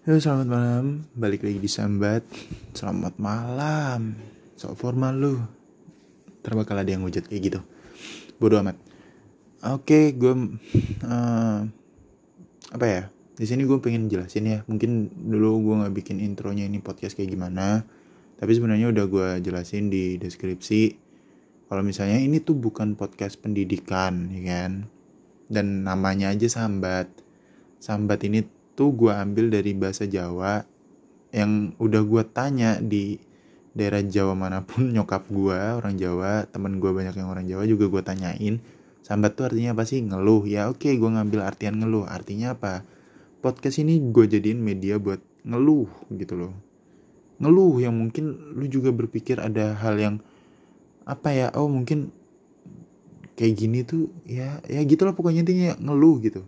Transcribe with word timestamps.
Halo 0.00 0.16
selamat 0.16 0.48
malam. 0.48 1.04
Balik 1.12 1.44
lagi 1.44 1.60
di 1.60 1.68
Sambat. 1.68 2.24
Selamat 2.72 3.20
malam. 3.20 4.16
So 4.56 4.72
formal 4.72 5.12
lu. 5.12 5.36
Ntar 6.40 6.56
bakal 6.56 6.80
ada 6.80 6.88
yang 6.88 7.04
hujat 7.04 7.28
kayak 7.28 7.42
gitu. 7.52 7.60
Bodo 8.40 8.56
amat. 8.64 8.80
Oke 9.60 10.16
gue 10.16 10.56
uh, 11.04 11.60
Apa 12.72 12.86
ya? 12.88 13.12
Di 13.36 13.44
sini 13.44 13.68
gue 13.68 13.76
pengen 13.76 14.08
jelasin 14.08 14.48
ya. 14.48 14.64
Mungkin 14.64 15.12
dulu 15.28 15.68
gue 15.68 15.74
nggak 15.84 15.92
bikin 15.92 16.24
intronya 16.24 16.64
ini 16.64 16.80
podcast 16.80 17.12
kayak 17.12 17.36
gimana. 17.36 17.84
Tapi 18.40 18.56
sebenarnya 18.56 18.96
udah 18.96 19.04
gue 19.04 19.28
jelasin 19.44 19.92
di 19.92 20.16
deskripsi. 20.16 20.96
Kalau 21.68 21.84
misalnya 21.84 22.16
ini 22.16 22.40
tuh 22.40 22.56
bukan 22.56 22.96
podcast 22.96 23.36
pendidikan 23.36 24.32
ya 24.32 24.40
kan? 24.48 24.88
Dan 25.44 25.84
namanya 25.84 26.32
aja 26.32 26.48
sambat. 26.48 27.12
Sambat 27.84 28.24
ini 28.24 28.59
tuh 28.80 28.96
gue 28.96 29.12
ambil 29.12 29.52
dari 29.52 29.76
bahasa 29.76 30.08
Jawa 30.08 30.64
yang 31.36 31.76
udah 31.76 32.00
gue 32.00 32.22
tanya 32.32 32.80
di 32.80 33.20
daerah 33.76 34.00
Jawa 34.00 34.32
mana 34.32 34.64
pun 34.64 34.88
nyokap 34.96 35.28
gue 35.28 35.60
orang 35.76 36.00
Jawa 36.00 36.48
temen 36.48 36.80
gue 36.80 36.88
banyak 36.88 37.12
yang 37.12 37.28
orang 37.28 37.44
Jawa 37.44 37.68
juga 37.68 37.92
gue 37.92 38.00
tanyain 38.00 38.56
sambat 39.04 39.34
tuh 39.34 39.50
artinya 39.50 39.74
apa 39.74 39.82
sih? 39.82 40.00
Ngeluh. 40.06 40.46
Ya 40.46 40.70
oke 40.70 40.86
gue 40.86 41.10
ngambil 41.10 41.42
artian 41.42 41.82
ngeluh. 41.82 42.06
Artinya 42.06 42.54
apa? 42.54 42.86
Podcast 43.42 43.82
ini 43.82 43.98
gue 43.98 44.24
jadiin 44.30 44.62
media 44.62 45.02
buat 45.02 45.18
ngeluh 45.42 45.90
gitu 46.14 46.38
loh. 46.38 46.54
Ngeluh 47.42 47.82
yang 47.82 47.98
mungkin 47.98 48.54
lu 48.54 48.70
juga 48.70 48.94
berpikir 48.94 49.42
ada 49.42 49.74
hal 49.74 49.98
yang 49.98 50.16
apa 51.08 51.34
ya 51.34 51.46
oh 51.58 51.66
mungkin 51.66 52.14
kayak 53.34 53.56
gini 53.56 53.82
tuh 53.82 54.12
ya 54.28 54.60
ya 54.68 54.84
gitulah 54.84 55.16
pokoknya 55.16 55.42
intinya 55.42 55.72
ngeluh 55.80 56.20
gitu 56.22 56.44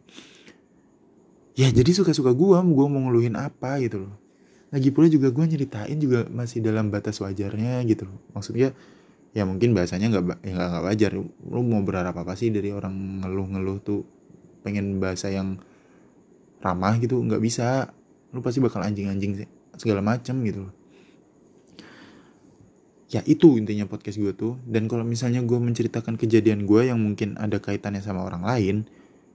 ya 1.53 1.69
jadi 1.69 1.91
suka-suka 1.93 2.33
gue 2.33 2.57
gue 2.57 2.87
mau 2.89 3.01
ngeluhin 3.09 3.37
apa 3.37 3.81
gitu 3.85 4.09
loh. 4.09 4.15
Lagi 4.73 4.89
pula 4.89 5.05
juga 5.13 5.29
gue 5.29 5.45
nyeritain 5.45 5.97
juga 6.01 6.25
masih 6.33 6.65
dalam 6.65 6.89
batas 6.89 7.21
wajarnya 7.21 7.85
gitu 7.85 8.09
loh. 8.09 8.19
Maksudnya 8.33 8.73
ya 9.37 9.45
mungkin 9.45 9.77
bahasanya 9.77 10.09
nggak 10.09 10.25
ya 10.49 10.81
wajar. 10.81 11.13
Lu 11.21 11.61
mau 11.61 11.85
berharap 11.85 12.17
apa 12.17 12.33
sih 12.37 12.49
dari 12.49 12.73
orang 12.73 13.21
ngeluh-ngeluh 13.21 13.79
tuh? 13.85 14.01
Pengen 14.65 14.97
bahasa 14.97 15.29
yang 15.29 15.61
ramah 16.65 16.97
gitu 16.97 17.21
nggak 17.21 17.43
bisa. 17.45 17.93
Lu 18.33 18.41
pasti 18.41 18.65
bakal 18.65 18.81
anjing-anjing 18.81 19.45
segala 19.77 20.01
macam 20.01 20.41
gitu 20.41 20.69
loh. 20.69 20.75
Ya 23.13 23.21
itu 23.29 23.61
intinya 23.61 23.85
podcast 23.85 24.17
gue 24.17 24.33
tuh. 24.33 24.57
Dan 24.65 24.89
kalau 24.89 25.05
misalnya 25.05 25.45
gue 25.45 25.61
menceritakan 25.61 26.17
kejadian 26.17 26.65
gue 26.65 26.89
yang 26.89 26.97
mungkin 26.97 27.37
ada 27.37 27.61
kaitannya 27.61 28.01
sama 28.01 28.25
orang 28.25 28.41
lain 28.41 28.77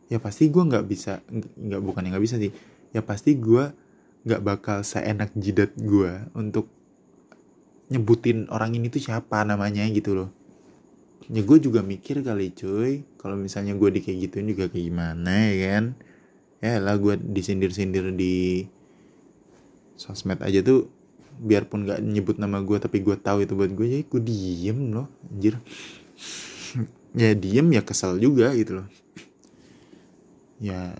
ya 0.07 0.17
pasti 0.23 0.47
gue 0.47 0.63
nggak 0.63 0.85
bisa 0.87 1.19
nggak 1.55 1.81
bukan 1.83 2.07
yang 2.07 2.13
nggak 2.15 2.25
bisa 2.25 2.39
sih. 2.39 2.51
Ya 2.95 3.03
pasti 3.03 3.35
gue 3.35 3.71
nggak 4.27 4.41
bakal 4.43 4.83
seenak 4.83 5.31
jidat 5.35 5.75
gue 5.75 6.11
untuk 6.35 6.71
nyebutin 7.87 8.51
orang 8.51 8.75
ini 8.75 8.91
tuh 8.91 9.03
siapa 9.03 9.43
namanya 9.43 9.83
gitu 9.91 10.15
loh. 10.15 10.29
Ya 11.27 11.43
gue 11.43 11.57
juga 11.59 11.83
mikir 11.83 12.23
kali 12.23 12.55
cuy. 12.55 13.03
Kalau 13.19 13.35
misalnya 13.35 13.75
gue 13.75 13.89
di 13.91 13.99
kayak 13.99 14.17
gituin 14.27 14.47
juga 14.47 14.71
kayak 14.71 14.85
gimana 14.87 15.31
ya 15.51 15.55
kan? 15.75 15.85
Ya 16.63 16.79
lah 16.79 16.95
gue 16.95 17.19
disindir-sindir 17.19 18.15
di 18.15 18.65
sosmed 19.99 20.39
aja 20.39 20.63
tuh 20.63 20.87
biarpun 21.37 21.85
gak 21.85 22.01
nyebut 22.01 22.41
nama 22.41 22.63
gue 22.65 22.77
tapi 22.81 23.01
gue 23.05 23.13
tahu 23.13 23.45
itu 23.45 23.53
buat 23.53 23.69
gue 23.69 23.85
ya 23.85 23.99
gue 24.07 24.21
diem 24.23 24.79
loh 24.95 25.07
anjir. 25.27 25.59
Ya 27.17 27.33
diem 27.33 27.65
ya 27.73 27.81
kesel 27.81 28.21
juga 28.21 28.53
gitu 28.53 28.77
loh 28.77 28.87
ya 30.57 30.95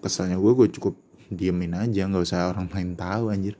keselnya 0.00 0.40
gue 0.40 0.52
gue 0.52 0.68
cukup 0.78 0.94
diemin 1.28 1.74
aja 1.74 2.06
nggak 2.06 2.22
usah 2.22 2.52
orang 2.52 2.70
lain 2.70 2.94
tahu 2.94 3.32
anjir. 3.32 3.54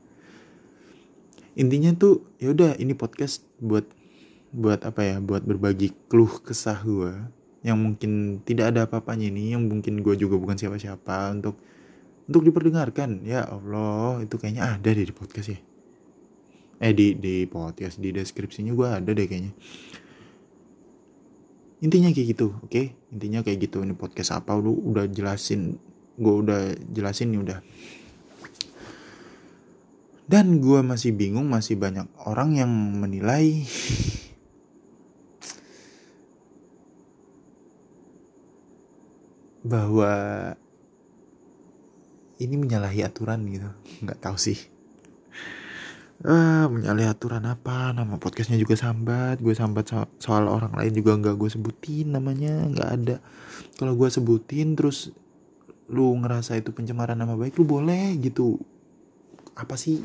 Intinya 1.57 1.91
tuh 1.97 2.23
ya 2.37 2.53
udah 2.53 2.77
ini 2.77 2.93
podcast 2.93 3.43
buat 3.59 3.89
buat 4.53 4.85
apa 4.85 5.01
ya 5.03 5.17
buat 5.21 5.43
berbagi 5.45 5.93
keluh 6.09 6.41
kesah 6.41 6.81
gue 6.85 7.13
yang 7.67 7.77
mungkin 7.83 8.41
tidak 8.47 8.73
ada 8.73 8.87
apa-apanya 8.87 9.27
ini 9.27 9.57
yang 9.57 9.67
mungkin 9.67 9.99
gue 10.01 10.15
juga 10.15 10.39
bukan 10.39 10.55
siapa-siapa 10.55 11.35
untuk 11.35 11.59
untuk 12.29 12.43
diperdengarkan. 12.47 13.25
Ya 13.27 13.43
Allah 13.43 14.23
itu 14.23 14.39
kayaknya 14.39 14.79
ada 14.79 14.89
deh 14.93 15.07
di 15.07 15.15
podcast 15.15 15.49
ya. 15.57 15.61
Eh 16.77 16.93
di 16.93 17.17
di 17.17 17.49
podcast 17.49 17.99
di 17.99 18.13
deskripsinya 18.13 18.71
gue 18.77 18.89
ada 18.89 19.11
deh 19.11 19.27
kayaknya 19.27 19.57
intinya 21.87 22.11
kayak 22.11 22.29
gitu 22.35 22.47
oke? 22.59 22.69
Okay? 22.69 22.87
intinya 23.15 23.41
kayak 23.47 23.71
gitu 23.71 23.87
ini 23.87 23.95
podcast 23.95 24.35
apa? 24.35 24.59
Lu 24.59 24.75
udah 24.75 25.07
jelasin 25.07 25.79
gue 26.19 26.35
udah 26.35 26.75
jelasin 26.91 27.31
nih 27.31 27.41
udah. 27.47 27.59
Dan 30.27 30.59
gue 30.59 30.83
masih 30.83 31.15
bingung 31.15 31.47
masih 31.47 31.79
banyak 31.79 32.11
orang 32.27 32.59
yang 32.59 32.73
menilai. 32.75 33.63
Bahwa 39.63 40.15
ini 42.37 42.55
menyalahi 42.61 43.01
aturan 43.01 43.49
gitu 43.49 43.71
nggak 44.05 44.21
tahu 44.21 44.37
sih 44.37 44.76
ah 46.25 46.65
menyalahi 46.73 47.13
aturan 47.13 47.45
apa? 47.45 47.93
Nama 47.93 48.17
podcastnya 48.17 48.57
juga 48.57 48.79
sambat. 48.79 49.43
Gue 49.45 49.53
sambat 49.53 49.85
so 49.91 50.09
soal 50.17 50.49
orang 50.49 50.73
lain 50.73 50.97
juga 50.97 51.13
nggak 51.21 51.37
gue 51.37 51.51
sebutin 51.53 52.17
namanya 52.17 52.65
nggak 52.73 52.89
ada. 52.89 53.17
Kalau 53.77 53.93
gue 53.93 54.09
sebutin 54.09 54.73
terus 54.73 55.13
lu 55.93 56.17
ngerasa 56.17 56.57
itu 56.57 56.73
pencemaran 56.73 57.21
nama 57.21 57.37
baik 57.37 57.61
lu 57.61 57.69
boleh 57.69 58.17
gitu. 58.17 58.57
Apa 59.53 59.77
sih? 59.77 60.01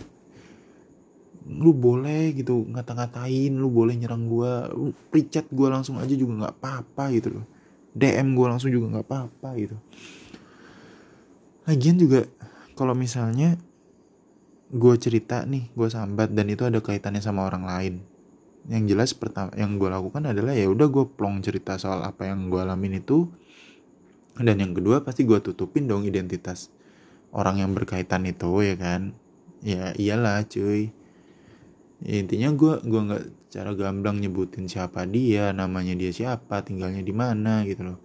Lu 1.47 1.71
boleh 1.71 2.35
gitu 2.35 2.67
ngata-ngatain 2.67 3.55
lu 3.55 3.71
boleh 3.71 3.95
nyerang 3.95 4.27
gue 4.27 4.51
lu 4.75 4.91
gue 5.31 5.67
langsung 5.71 5.95
aja 5.97 6.11
juga 6.11 6.43
nggak 6.43 6.55
apa-apa 6.59 7.03
gitu 7.15 7.39
loh. 7.39 7.45
DM 7.95 8.35
gue 8.35 8.47
langsung 8.51 8.67
juga 8.67 8.99
nggak 8.99 9.05
apa-apa 9.07 9.49
gitu. 9.55 9.75
Lagian 11.67 11.95
juga 11.95 12.27
kalau 12.75 12.91
misalnya 12.91 13.55
gue 14.71 14.95
cerita 14.95 15.43
nih 15.43 15.67
gue 15.75 15.89
sambat 15.91 16.31
dan 16.31 16.47
itu 16.47 16.63
ada 16.63 16.79
kaitannya 16.79 17.19
sama 17.19 17.43
orang 17.43 17.67
lain. 17.67 17.93
Yang 18.71 18.83
jelas 18.95 19.09
pertama 19.11 19.51
yang 19.59 19.75
gue 19.75 19.89
lakukan 19.91 20.23
adalah 20.31 20.55
ya 20.55 20.71
udah 20.71 20.87
gue 20.87 21.05
plong 21.11 21.43
cerita 21.43 21.75
soal 21.75 22.07
apa 22.07 22.31
yang 22.31 22.47
gue 22.47 22.61
alamin 22.61 23.03
itu 23.03 23.27
dan 24.39 24.63
yang 24.63 24.71
kedua 24.71 25.03
pasti 25.03 25.27
gue 25.27 25.43
tutupin 25.43 25.91
dong 25.91 26.07
identitas 26.07 26.71
orang 27.35 27.59
yang 27.59 27.75
berkaitan 27.75 28.23
itu 28.23 28.63
ya 28.63 28.75
kan? 28.79 29.11
Ya 29.59 29.91
iyalah 29.99 30.47
cuy. 30.47 30.95
Ya, 32.01 32.15
intinya 32.17 32.49
gue 32.55 32.73
gue 32.81 33.01
nggak 33.11 33.23
cara 33.51 33.75
gamblang 33.75 34.23
nyebutin 34.23 34.65
siapa 34.71 35.03
dia 35.03 35.51
namanya 35.51 35.93
dia 35.93 36.09
siapa 36.15 36.63
tinggalnya 36.63 37.03
di 37.03 37.11
mana 37.11 37.67
gitu 37.67 37.91
loh. 37.91 37.99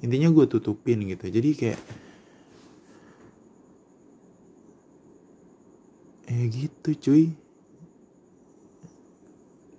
Intinya 0.00 0.32
gue 0.32 0.46
tutupin 0.48 1.04
gitu. 1.04 1.28
Jadi 1.28 1.50
kayak 1.54 1.80
ya 6.32 6.48
gitu 6.48 6.90
cuy. 6.96 7.24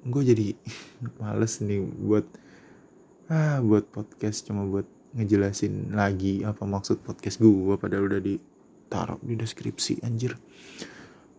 Gue 0.06 0.22
jadi 0.22 0.53
males 1.19 1.58
nih 1.66 1.81
buat 1.81 2.25
ah 3.31 3.58
buat 3.66 3.90
podcast 3.90 4.46
cuma 4.46 4.68
buat 4.68 4.86
ngejelasin 5.18 5.97
lagi 5.97 6.46
apa 6.46 6.62
maksud 6.66 7.02
podcast 7.02 7.41
gue 7.41 7.75
padahal 7.78 8.09
udah 8.09 8.22
ditaruh 8.22 9.18
di 9.25 9.34
deskripsi 9.34 10.06
anjir. 10.06 10.38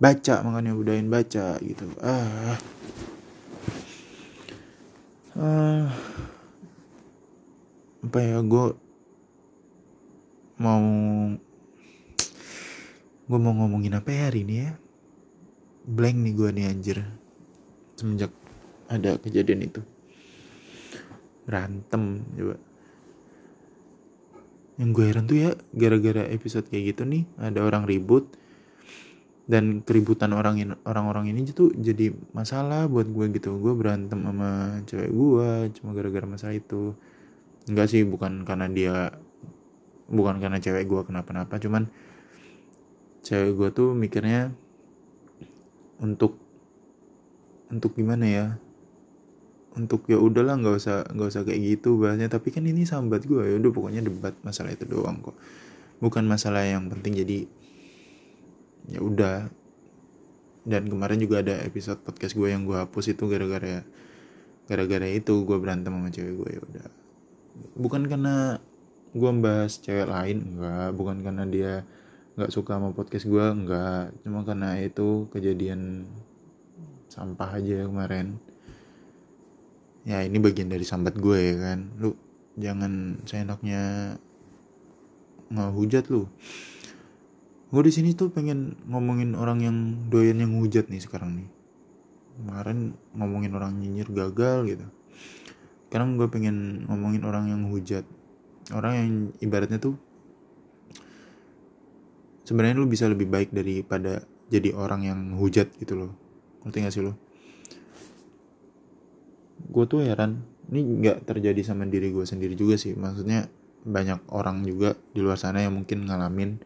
Baca 0.03 0.43
makanya 0.43 0.75
budain 0.75 1.07
baca 1.07 1.55
gitu. 1.63 1.87
Ah. 2.03 2.59
Uh, 5.35 5.91
apa 8.07 8.19
ya 8.23 8.39
gue 8.39 8.67
mau 10.63 10.85
gue 13.25 13.39
mau 13.41 13.55
ngomongin 13.57 13.99
apa 13.99 14.15
ya 14.15 14.31
hari 14.31 14.47
ini 14.47 14.55
ya 14.63 14.71
blank 15.85 16.17
nih 16.21 16.33
gue 16.33 16.49
nih 16.51 16.65
anjir. 16.69 16.99
Semenjak 17.95 18.33
ada 18.89 19.17
kejadian 19.21 19.69
itu. 19.69 19.81
Berantem 21.45 22.25
coba. 22.35 22.57
Yang 24.75 24.91
gue 24.91 25.05
heran 25.07 25.25
tuh 25.31 25.39
ya 25.39 25.51
gara-gara 25.71 26.27
episode 26.35 26.67
kayak 26.67 26.97
gitu 26.97 27.03
nih 27.07 27.23
ada 27.39 27.63
orang 27.63 27.85
ribut. 27.87 28.27
Dan 29.45 29.85
keributan 29.85 30.33
orang 30.33 30.57
orang-orang 30.89 31.29
ini 31.29 31.45
tuh 31.53 31.69
jadi 31.77 32.17
masalah 32.33 32.89
buat 32.89 33.05
gue 33.13 33.29
gitu. 33.37 33.61
Gue 33.61 33.77
berantem 33.77 34.25
sama 34.25 34.81
cewek 34.89 35.13
gue 35.13 35.49
cuma 35.79 35.93
gara-gara 35.93 36.25
masalah 36.25 36.57
itu. 36.57 36.97
Enggak 37.69 37.93
sih 37.93 38.09
bukan 38.09 38.49
karena 38.49 38.67
dia 38.73 39.13
bukan 40.09 40.41
karena 40.41 40.61
cewek 40.61 40.85
gue 40.85 41.01
kenapa-napa 41.05 41.57
cuman 41.57 41.89
cewek 43.25 43.57
gue 43.57 43.69
tuh 43.73 43.97
mikirnya 43.97 44.53
untuk 46.01 46.39
untuk 47.71 47.95
gimana 47.99 48.27
ya? 48.27 48.47
Untuk 49.75 50.07
ya 50.07 50.23
udahlah 50.23 50.55
nggak 50.63 50.77
usah 50.79 51.03
nggak 51.11 51.29
usah 51.35 51.43
kayak 51.43 51.61
gitu 51.61 51.99
bahasnya. 51.99 52.31
Tapi 52.31 52.55
kan 52.55 52.63
ini 52.63 52.87
sambat 52.87 53.27
gue 53.27 53.43
ya. 53.43 53.55
Udah 53.59 53.71
pokoknya 53.75 54.07
debat 54.07 54.35
masalah 54.47 54.71
itu 54.71 54.87
doang 54.87 55.19
kok. 55.19 55.35
Bukan 55.99 56.25
masalah 56.27 56.63
yang 56.63 56.87
penting. 56.87 57.19
Jadi 57.19 57.39
ya 58.91 59.03
udah. 59.03 59.51
Dan 60.65 60.89
kemarin 60.89 61.21
juga 61.21 61.45
ada 61.45 61.61
episode 61.67 62.01
podcast 62.01 62.33
gue 62.33 62.49
yang 62.49 62.65
gue 62.65 62.79
hapus 62.79 63.13
itu 63.13 63.29
gara-gara 63.29 63.85
gara-gara 64.65 65.05
itu 65.13 65.45
gue 65.45 65.57
berantem 65.61 65.93
sama 65.93 66.09
cewek 66.09 66.35
gue 66.41 66.51
ya 66.57 66.61
udah. 66.65 66.87
Bukan 67.77 68.09
karena 68.09 68.63
gue 69.13 69.31
membahas 69.31 69.77
cewek 69.83 70.07
lain 70.09 70.55
enggak. 70.55 70.91
Bukan 70.95 71.17
karena 71.21 71.45
dia 71.51 71.73
nggak 72.35 72.51
suka 72.51 72.77
sama 72.77 72.91
podcast 72.91 73.31
gue 73.31 73.47
enggak 73.47 74.11
cuma 74.27 74.43
karena 74.43 74.75
itu 74.83 75.31
kejadian 75.31 76.11
sampah 77.15 77.63
aja 77.63 77.87
kemarin. 77.87 78.43
Ya 80.05 80.21
ini 80.27 80.43
bagian 80.43 80.69
dari 80.69 80.83
sambat 80.83 81.15
gue 81.17 81.39
ya 81.39 81.55
kan. 81.57 81.79
Lu 81.97 82.19
jangan 82.59 83.23
seenaknya 83.23 84.15
ngehujat 85.55 86.11
lu. 86.11 86.27
Gue 87.71 87.83
di 87.87 87.93
sini 87.95 88.19
tuh 88.19 88.35
pengen 88.35 88.83
ngomongin 88.91 89.39
orang 89.39 89.63
yang 89.63 89.77
doyan 90.11 90.43
yang 90.43 90.59
hujat 90.59 90.91
nih 90.91 91.01
sekarang 91.01 91.39
nih. 91.39 91.49
Kemarin 92.35 92.99
ngomongin 93.15 93.53
orang 93.55 93.79
nyinyir 93.79 94.11
gagal 94.11 94.67
gitu. 94.67 94.87
Sekarang 95.87 96.19
gue 96.19 96.27
pengen 96.27 96.83
ngomongin 96.91 97.23
orang 97.23 97.47
yang 97.47 97.71
hujat 97.71 98.03
orang 98.73 98.93
yang 98.97 99.09
ibaratnya 99.45 99.77
tuh 99.77 100.01
sebenarnya 102.45 102.77
lu 102.79 102.89
bisa 102.89 103.11
lebih 103.11 103.27
baik 103.29 103.51
daripada 103.51 104.23
jadi 104.53 104.77
orang 104.77 105.09
yang 105.09 105.21
hujat 105.41 105.73
gitu 105.81 105.97
loh. 105.99 106.13
Ngerti 106.65 106.79
gak 106.85 106.95
sih 106.95 107.05
lo 107.05 107.15
gue 109.65 109.85
tuh 109.89 110.05
heran 110.05 110.45
ini 110.71 111.03
nggak 111.03 111.25
terjadi 111.25 111.65
sama 111.65 111.89
diri 111.89 112.13
gue 112.13 112.23
sendiri 112.23 112.55
juga 112.55 112.79
sih. 112.79 112.95
Maksudnya 112.95 113.49
banyak 113.85 114.29
orang 114.33 114.65
juga 114.65 114.97
di 115.13 115.21
luar 115.21 115.37
sana 115.37 115.61
yang 115.65 115.77
mungkin 115.77 116.07
ngalamin 116.09 116.61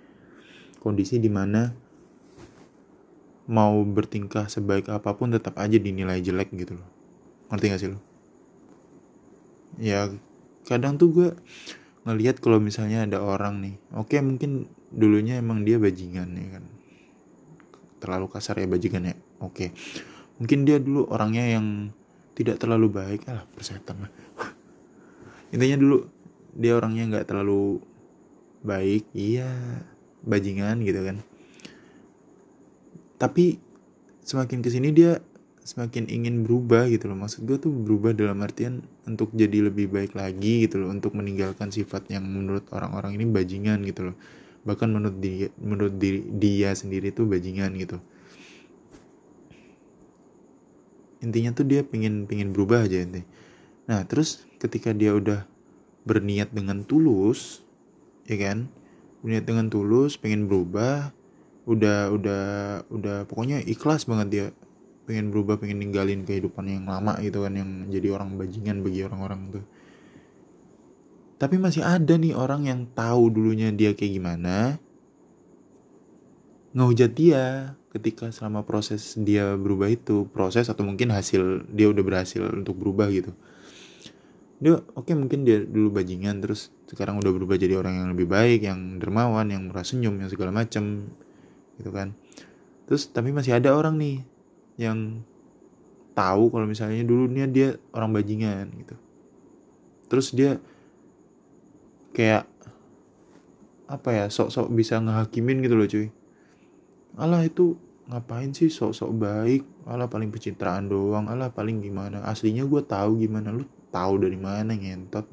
kondisi 0.83 1.19
di 1.19 1.31
mana 1.31 1.73
mau 3.49 3.81
bertingkah 3.81 4.47
sebaik 4.47 4.93
apa 4.93 5.17
pun 5.17 5.33
tetap 5.33 5.57
aja 5.57 5.81
dinilai 5.81 6.21
jelek 6.21 6.53
gitu 6.53 6.77
loh. 6.77 6.89
Ngerti 7.49 7.67
gak 7.73 7.81
sih 7.81 7.91
lo 7.91 7.99
ya 9.79 10.11
kadang 10.67 10.99
tuh 10.99 11.09
gue 11.15 11.29
ngelihat 12.05 12.43
kalau 12.43 12.59
misalnya 12.59 13.07
ada 13.07 13.23
orang 13.23 13.63
nih 13.63 13.75
oke 13.95 14.19
mungkin 14.19 14.67
dulunya 14.93 15.37
emang 15.41 15.65
dia 15.65 15.77
bajingan 15.77 16.29
ya 16.33 16.47
kan. 16.59 16.65
Terlalu 17.99 18.27
kasar 18.31 18.57
ya 18.61 18.69
bajingan 18.69 19.13
ya 19.13 19.15
oke. 19.43 19.73
Mungkin 20.39 20.65
dia 20.65 20.79
dulu 20.79 21.11
orangnya 21.11 21.59
yang 21.59 21.91
tidak 22.39 22.63
terlalu 22.63 22.89
baik. 22.89 23.27
Lah 23.29 23.45
persetan 23.53 24.07
lah. 24.07 24.13
Intinya 25.55 25.77
dulu 25.77 25.97
dia 26.55 26.79
orangnya 26.79 27.05
nggak 27.17 27.27
terlalu 27.29 27.83
baik. 28.65 29.05
Iya 29.13 29.51
bajingan 30.25 30.81
gitu 30.87 31.01
kan. 31.05 31.17
Tapi 33.19 33.59
semakin 34.23 34.63
ke 34.63 34.71
sini 34.71 34.95
dia 34.95 35.19
semakin 35.67 36.09
ingin 36.09 36.49
berubah 36.49 36.89
gitu 36.89 37.11
loh. 37.13 37.19
Maksud 37.19 37.45
gue 37.45 37.59
tuh 37.61 37.69
berubah 37.69 38.17
dalam 38.17 38.41
artian 38.41 38.81
untuk 39.05 39.35
jadi 39.37 39.69
lebih 39.69 39.93
baik 39.93 40.17
lagi 40.17 40.65
gitu 40.65 40.81
loh. 40.81 40.89
Untuk 40.95 41.13
meninggalkan 41.13 41.69
sifat 41.69 42.09
yang 42.09 42.25
menurut 42.25 42.65
orang-orang 42.73 43.21
ini 43.21 43.29
bajingan 43.29 43.85
gitu 43.85 44.15
loh 44.15 44.17
bahkan 44.69 44.93
menurut 44.93 45.17
dia 45.17 45.49
menurut 45.57 45.97
diri 45.97 46.21
dia 46.37 46.77
sendiri 46.77 47.09
tuh 47.09 47.25
bajingan 47.25 47.73
gitu. 47.81 47.97
Intinya 51.25 51.57
tuh 51.57 51.65
dia 51.65 51.81
pengen 51.81 52.29
pengen 52.29 52.53
berubah 52.53 52.85
aja 52.85 53.01
ente 53.01 53.25
nah 53.89 54.05
terus 54.05 54.45
ketika 54.61 54.93
dia 54.93 55.17
udah 55.17 55.49
berniat 56.05 56.53
dengan 56.53 56.85
tulus 56.85 57.65
ya 58.29 58.37
kan? 58.37 58.69
Berniat 59.25 59.49
dengan 59.49 59.73
tulus 59.73 60.21
pengen 60.21 60.45
berubah 60.45 61.17
udah 61.65 62.13
udah 62.13 62.45
udah 62.93 63.17
pokoknya 63.25 63.65
ikhlas 63.65 64.05
banget 64.05 64.29
dia. 64.29 64.47
Pengen 65.09 65.33
berubah 65.33 65.57
pengen 65.57 65.81
ninggalin 65.81 66.29
kehidupan 66.29 66.69
yang 66.69 66.85
lama 66.85 67.17
gitu 67.25 67.41
kan 67.41 67.57
yang 67.57 67.89
jadi 67.89 68.13
orang 68.13 68.37
bajingan 68.37 68.85
bagi 68.85 69.09
orang-orang 69.09 69.41
tuh 69.57 69.65
tapi 71.39 71.55
masih 71.55 71.87
ada 71.87 72.19
nih 72.19 72.35
orang 72.35 72.67
yang 72.67 72.81
tahu 72.99 73.31
dulunya 73.31 73.71
dia 73.71 73.95
kayak 73.95 74.13
gimana. 74.19 74.83
Ngehujat 76.75 77.15
dia 77.15 77.75
ketika 77.95 78.29
selama 78.35 78.67
proses 78.67 79.15
dia 79.17 79.55
berubah 79.55 79.89
itu 79.89 80.27
proses 80.35 80.67
atau 80.67 80.83
mungkin 80.85 81.15
hasil 81.15 81.65
dia 81.71 81.89
udah 81.89 82.03
berhasil 82.03 82.43
untuk 82.43 82.75
berubah 82.77 83.07
gitu. 83.15 83.31
Dia 84.59 84.83
oke 84.99 85.07
okay, 85.07 85.15
mungkin 85.15 85.47
dia 85.47 85.63
dulu 85.63 86.03
bajingan 86.03 86.43
terus 86.43 86.75
sekarang 86.91 87.23
udah 87.23 87.31
berubah 87.31 87.55
jadi 87.55 87.79
orang 87.79 88.03
yang 88.03 88.09
lebih 88.11 88.27
baik 88.27 88.67
yang 88.67 88.99
dermawan 88.99 89.47
yang 89.47 89.71
murah 89.71 89.87
senyum 89.87 90.19
yang 90.19 90.27
segala 90.27 90.51
macem 90.51 91.07
gitu 91.79 91.95
kan. 91.95 92.19
Terus 92.91 93.15
tapi 93.15 93.31
masih 93.31 93.55
ada 93.55 93.79
orang 93.79 93.95
nih 93.95 94.27
yang 94.75 95.23
tahu 96.19 96.51
kalau 96.51 96.67
misalnya 96.67 97.07
dulunya 97.07 97.47
dia 97.47 97.79
orang 97.95 98.11
bajingan 98.11 98.75
gitu. 98.75 98.99
Terus 100.11 100.35
dia 100.35 100.59
kayak 102.19 102.51
apa 103.87 104.11
ya 104.11 104.25
sok-sok 104.27 104.75
bisa 104.75 104.99
ngehakimin 104.99 105.63
gitu 105.63 105.75
loh 105.79 105.87
cuy. 105.87 106.11
Allah 107.15 107.47
itu 107.47 107.79
ngapain 108.11 108.51
sih 108.51 108.67
sok-sok 108.67 109.11
baik? 109.15 109.63
Allah 109.87 110.11
paling 110.11 110.35
pencitraan 110.35 110.91
doang. 110.91 111.31
Allah 111.31 111.55
paling 111.55 111.79
gimana? 111.79 112.27
Aslinya 112.27 112.67
gue 112.67 112.83
tahu 112.83 113.23
gimana. 113.23 113.55
Lu 113.55 113.63
tahu 113.95 114.19
dari 114.19 114.35
mana 114.35 114.75
ngentot? 114.75 115.31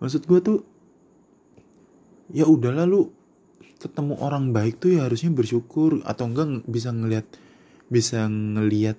Maksud 0.00 0.24
gue 0.24 0.40
tuh 0.40 0.58
ya 2.32 2.48
udahlah 2.48 2.88
lu 2.88 3.12
ketemu 3.78 4.18
orang 4.18 4.56
baik 4.56 4.80
tuh 4.80 4.96
ya 4.96 5.06
harusnya 5.06 5.28
bersyukur. 5.28 6.00
Atau 6.08 6.32
enggak 6.32 6.64
bisa 6.64 6.88
ngelihat 6.88 7.28
bisa 7.92 8.24
ngeliat 8.26 8.96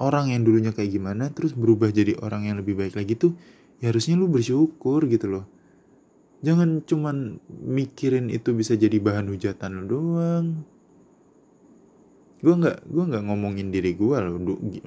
orang 0.00 0.34
yang 0.34 0.42
dulunya 0.42 0.74
kayak 0.74 0.90
gimana 0.90 1.30
terus 1.30 1.54
berubah 1.54 1.94
jadi 1.94 2.18
orang 2.18 2.50
yang 2.50 2.58
lebih 2.58 2.74
baik 2.74 2.98
lagi 2.98 3.14
tuh 3.14 3.36
ya 3.78 3.94
harusnya 3.94 4.18
lu 4.18 4.26
bersyukur 4.26 5.04
gitu 5.06 5.30
loh 5.30 5.44
jangan 6.42 6.82
cuman 6.82 7.38
mikirin 7.48 8.26
itu 8.28 8.50
bisa 8.52 8.74
jadi 8.74 8.98
bahan 8.98 9.30
hujatan 9.30 9.70
lo 9.78 9.84
doang. 9.86 10.46
Gue 12.42 12.54
nggak 12.58 12.90
gue 12.90 13.04
nggak 13.06 13.24
ngomongin 13.30 13.70
diri 13.70 13.94
gue 13.94 14.16
loh. 14.18 14.34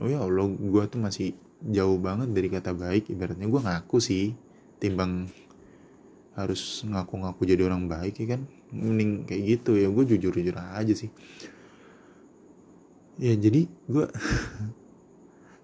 Oh 0.03 0.07
ya 0.11 0.19
allah 0.19 0.51
gue 0.51 0.83
tuh 0.91 0.99
masih 0.99 1.31
jauh 1.63 1.95
banget 1.95 2.35
dari 2.35 2.51
kata 2.51 2.75
baik. 2.75 3.07
Ibaratnya 3.07 3.47
gue 3.47 3.61
ngaku 3.63 3.97
sih 4.03 4.35
timbang 4.77 5.31
harus 6.35 6.83
ngaku-ngaku 6.83 7.47
jadi 7.47 7.63
orang 7.63 7.87
baik 7.87 8.19
ya 8.19 8.35
kan? 8.35 8.43
Mending 8.75 9.23
kayak 9.23 9.41
gitu 9.55 9.79
ya. 9.79 9.87
Gue 9.87 10.03
jujur-jujur 10.03 10.59
aja 10.59 10.91
sih. 10.91 11.07
Ya 13.15 13.31
jadi 13.39 13.71
gue 13.87 14.05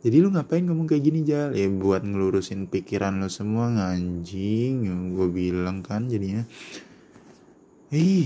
jadi 0.01 0.17
lu 0.17 0.33
ngapain 0.33 0.65
ngomong 0.65 0.89
kayak 0.89 1.03
gini 1.05 1.21
Jal? 1.21 1.53
Ya 1.53 1.69
buat 1.69 2.01
ngelurusin 2.01 2.65
pikiran 2.65 3.21
lo 3.21 3.29
semua 3.29 3.69
nganjing 3.69 4.81
gue 5.13 5.27
bilang 5.29 5.85
kan 5.85 6.09
jadinya. 6.09 6.41
Ih 7.93 8.25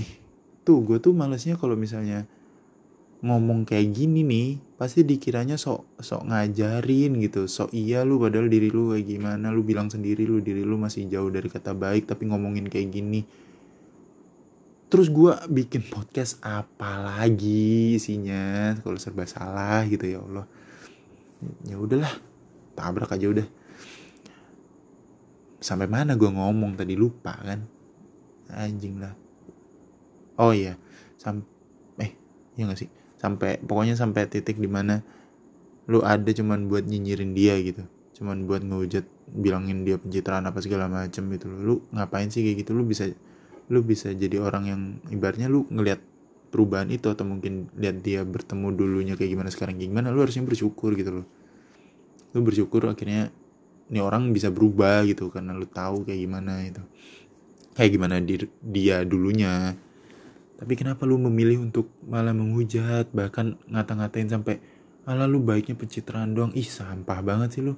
tuh 0.64 0.80
gue 0.80 0.96
tuh 1.04 1.12
malesnya 1.12 1.60
kalau 1.60 1.76
misalnya 1.76 2.24
ngomong 3.20 3.68
kayak 3.68 3.92
gini 3.92 4.24
nih 4.24 4.48
pasti 4.80 5.04
dikiranya 5.04 5.60
sok 5.60 6.00
sok 6.00 6.24
ngajarin 6.32 7.20
gitu. 7.20 7.44
Sok 7.44 7.76
iya 7.76 8.08
lu 8.08 8.16
padahal 8.16 8.48
diri 8.48 8.72
lu 8.72 8.96
kayak 8.96 9.04
gimana. 9.04 9.52
Lu 9.52 9.60
bilang 9.60 9.92
sendiri 9.92 10.24
lu 10.24 10.40
diri 10.40 10.64
lu 10.64 10.80
masih 10.80 11.04
jauh 11.12 11.28
dari 11.28 11.52
kata 11.52 11.76
baik 11.76 12.08
tapi 12.08 12.24
ngomongin 12.24 12.72
kayak 12.72 12.88
gini. 12.88 13.20
Terus 14.88 15.12
gue 15.12 15.36
bikin 15.52 15.84
podcast 15.92 16.40
apa 16.40 17.04
lagi 17.04 18.00
isinya? 18.00 18.72
Kalau 18.80 18.96
serba 18.96 19.28
salah 19.28 19.84
gitu 19.84 20.08
ya 20.08 20.24
Allah 20.24 20.48
ya 21.68 21.76
udahlah 21.76 22.12
tabrak 22.76 23.12
aja 23.12 23.26
udah. 23.28 23.46
Sampai 25.60 25.88
mana 25.88 26.14
gue 26.14 26.28
ngomong 26.28 26.76
tadi 26.76 26.94
lupa 26.94 27.34
kan? 27.40 27.64
Anjing 28.52 29.02
lah. 29.02 29.14
Oh 30.36 30.52
iya 30.52 30.76
sam 31.16 31.42
eh 31.96 32.12
ya 32.54 32.68
gak 32.68 32.78
sih? 32.78 32.88
Sampai 33.16 33.58
pokoknya 33.58 33.96
sampai 33.96 34.28
titik 34.28 34.60
di 34.60 34.68
mana 34.68 35.00
lu 35.88 36.04
ada 36.04 36.28
cuman 36.28 36.68
buat 36.68 36.84
nyinyirin 36.84 37.32
dia 37.32 37.56
gitu. 37.64 37.82
Cuman 38.16 38.44
buat 38.44 38.62
ngehujat 38.62 39.04
bilangin 39.32 39.82
dia 39.82 39.96
pencitraan 39.98 40.46
apa 40.46 40.60
segala 40.62 40.86
macem 40.86 41.26
gitu 41.32 41.48
lu 41.48 41.82
ngapain 41.90 42.28
sih 42.28 42.44
kayak 42.44 42.64
gitu? 42.64 42.76
Lu 42.76 42.84
bisa 42.84 43.08
lu 43.66 43.82
bisa 43.82 44.14
jadi 44.14 44.38
orang 44.38 44.64
yang 44.70 44.80
ibaratnya 45.10 45.50
lu 45.50 45.66
ngelihat 45.72 45.98
perubahan 46.56 46.88
itu 46.88 47.12
atau 47.12 47.28
mungkin 47.28 47.68
lihat 47.76 48.00
dia 48.00 48.24
bertemu 48.24 48.72
dulunya 48.72 49.12
kayak 49.12 49.36
gimana 49.36 49.52
sekarang 49.52 49.76
kayak 49.76 49.92
gimana 49.92 50.08
lu 50.08 50.24
harusnya 50.24 50.40
bersyukur 50.48 50.96
gitu 50.96 51.20
loh. 51.20 51.26
Lu 52.32 52.40
bersyukur 52.40 52.88
akhirnya 52.88 53.28
ini 53.92 54.00
orang 54.00 54.32
bisa 54.32 54.48
berubah 54.48 55.04
gitu 55.04 55.28
karena 55.28 55.52
lu 55.52 55.68
tahu 55.68 56.08
kayak 56.08 56.16
gimana 56.24 56.64
itu. 56.64 56.80
Kayak 57.76 57.90
gimana 57.92 58.14
di, 58.24 58.40
dia 58.64 59.04
dulunya. 59.04 59.76
Tapi 60.56 60.72
kenapa 60.72 61.04
lu 61.04 61.20
memilih 61.20 61.60
untuk 61.60 61.92
malah 62.08 62.32
menghujat 62.32 63.12
bahkan 63.12 63.60
ngata-ngatain 63.68 64.32
sampai 64.32 64.56
malah 65.04 65.28
lu 65.28 65.44
baiknya 65.44 65.76
pencitraan 65.76 66.32
doang. 66.32 66.56
Ih 66.56 66.64
sampah 66.64 67.20
banget 67.20 67.60
sih 67.60 67.62
lu. 67.68 67.76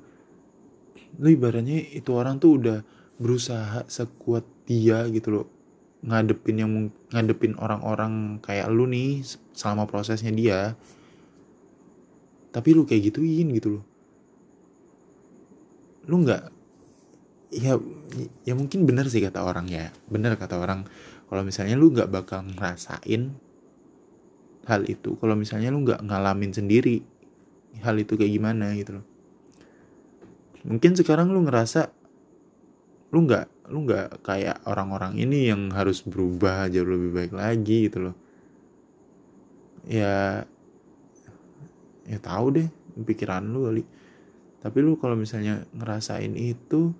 Lu 1.18 1.26
ibaratnya 1.26 1.82
itu 1.90 2.14
orang 2.14 2.38
tuh 2.38 2.62
udah 2.62 2.78
berusaha 3.18 3.82
sekuat 3.90 4.46
dia 4.70 5.02
gitu 5.10 5.34
loh 5.34 5.57
ngadepin 6.02 6.56
yang 6.58 6.72
ngadepin 7.10 7.58
orang-orang 7.58 8.38
kayak 8.38 8.70
lu 8.70 8.86
nih 8.86 9.22
selama 9.54 9.90
prosesnya 9.90 10.30
dia. 10.30 10.78
Tapi 12.54 12.68
lu 12.74 12.86
kayak 12.86 13.12
gituin 13.12 13.50
gitu 13.54 13.78
loh. 13.80 13.84
Lu 16.08 16.22
nggak 16.24 16.42
ya 17.48 17.80
ya 18.44 18.54
mungkin 18.54 18.84
bener 18.84 19.10
sih 19.10 19.20
kata 19.20 19.42
orang 19.42 19.66
ya. 19.68 19.90
Bener 20.06 20.38
kata 20.38 20.56
orang. 20.58 20.86
Kalau 21.28 21.42
misalnya 21.44 21.76
lu 21.76 21.92
nggak 21.92 22.08
bakal 22.08 22.40
ngerasain 22.46 23.36
hal 24.68 24.84
itu 24.84 25.16
kalau 25.16 25.32
misalnya 25.32 25.72
lu 25.72 25.80
nggak 25.80 26.04
ngalamin 26.04 26.52
sendiri 26.52 27.00
hal 27.80 27.96
itu 27.96 28.20
kayak 28.20 28.32
gimana 28.32 28.76
gitu 28.76 29.00
loh. 29.00 29.06
Mungkin 30.68 30.92
sekarang 30.96 31.32
lu 31.32 31.44
ngerasa 31.48 31.88
lu 33.12 33.24
nggak 33.24 33.57
lu 33.68 33.84
nggak 33.84 34.24
kayak 34.24 34.64
orang-orang 34.64 35.20
ini 35.20 35.52
yang 35.52 35.68
harus 35.72 36.00
berubah 36.04 36.68
jauh 36.72 36.88
lebih 36.88 37.10
baik 37.12 37.32
lagi 37.36 37.88
gitu 37.88 38.10
loh. 38.10 38.16
Ya 39.88 40.44
ya 42.08 42.18
tahu 42.20 42.46
deh 42.56 42.68
pikiran 43.04 43.44
lu 43.48 43.68
kali. 43.68 43.82
Tapi 44.58 44.78
lu 44.82 44.98
kalau 44.98 45.14
misalnya 45.14 45.64
ngerasain 45.76 46.34
itu 46.34 46.92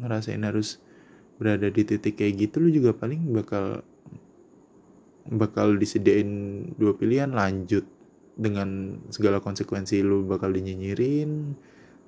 ngerasain 0.00 0.42
harus 0.42 0.80
berada 1.38 1.66
di 1.66 1.82
titik 1.82 2.14
kayak 2.18 2.46
gitu 2.46 2.62
lu 2.62 2.70
juga 2.70 2.94
paling 2.94 3.34
bakal 3.34 3.82
bakal 5.28 5.74
disediain 5.74 6.62
dua 6.78 6.94
pilihan 6.94 7.32
lanjut 7.32 7.82
dengan 8.34 8.98
segala 9.10 9.38
konsekuensi 9.38 10.02
lu 10.02 10.26
bakal 10.26 10.50
dinyinyirin 10.50 11.54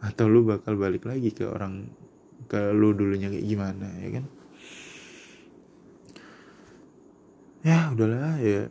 atau 0.03 0.27
lu 0.29 0.45
bakal 0.45 0.77
balik 0.77 1.09
lagi 1.09 1.33
ke 1.33 1.47
orang 1.47 1.89
ke 2.47 2.61
lu 2.77 2.93
dulunya 2.93 3.33
kayak 3.33 3.47
gimana 3.49 3.89
ya 4.05 4.11
kan? 4.21 4.25
Ya 7.67 7.79
udahlah 7.91 8.39
ya. 8.39 8.71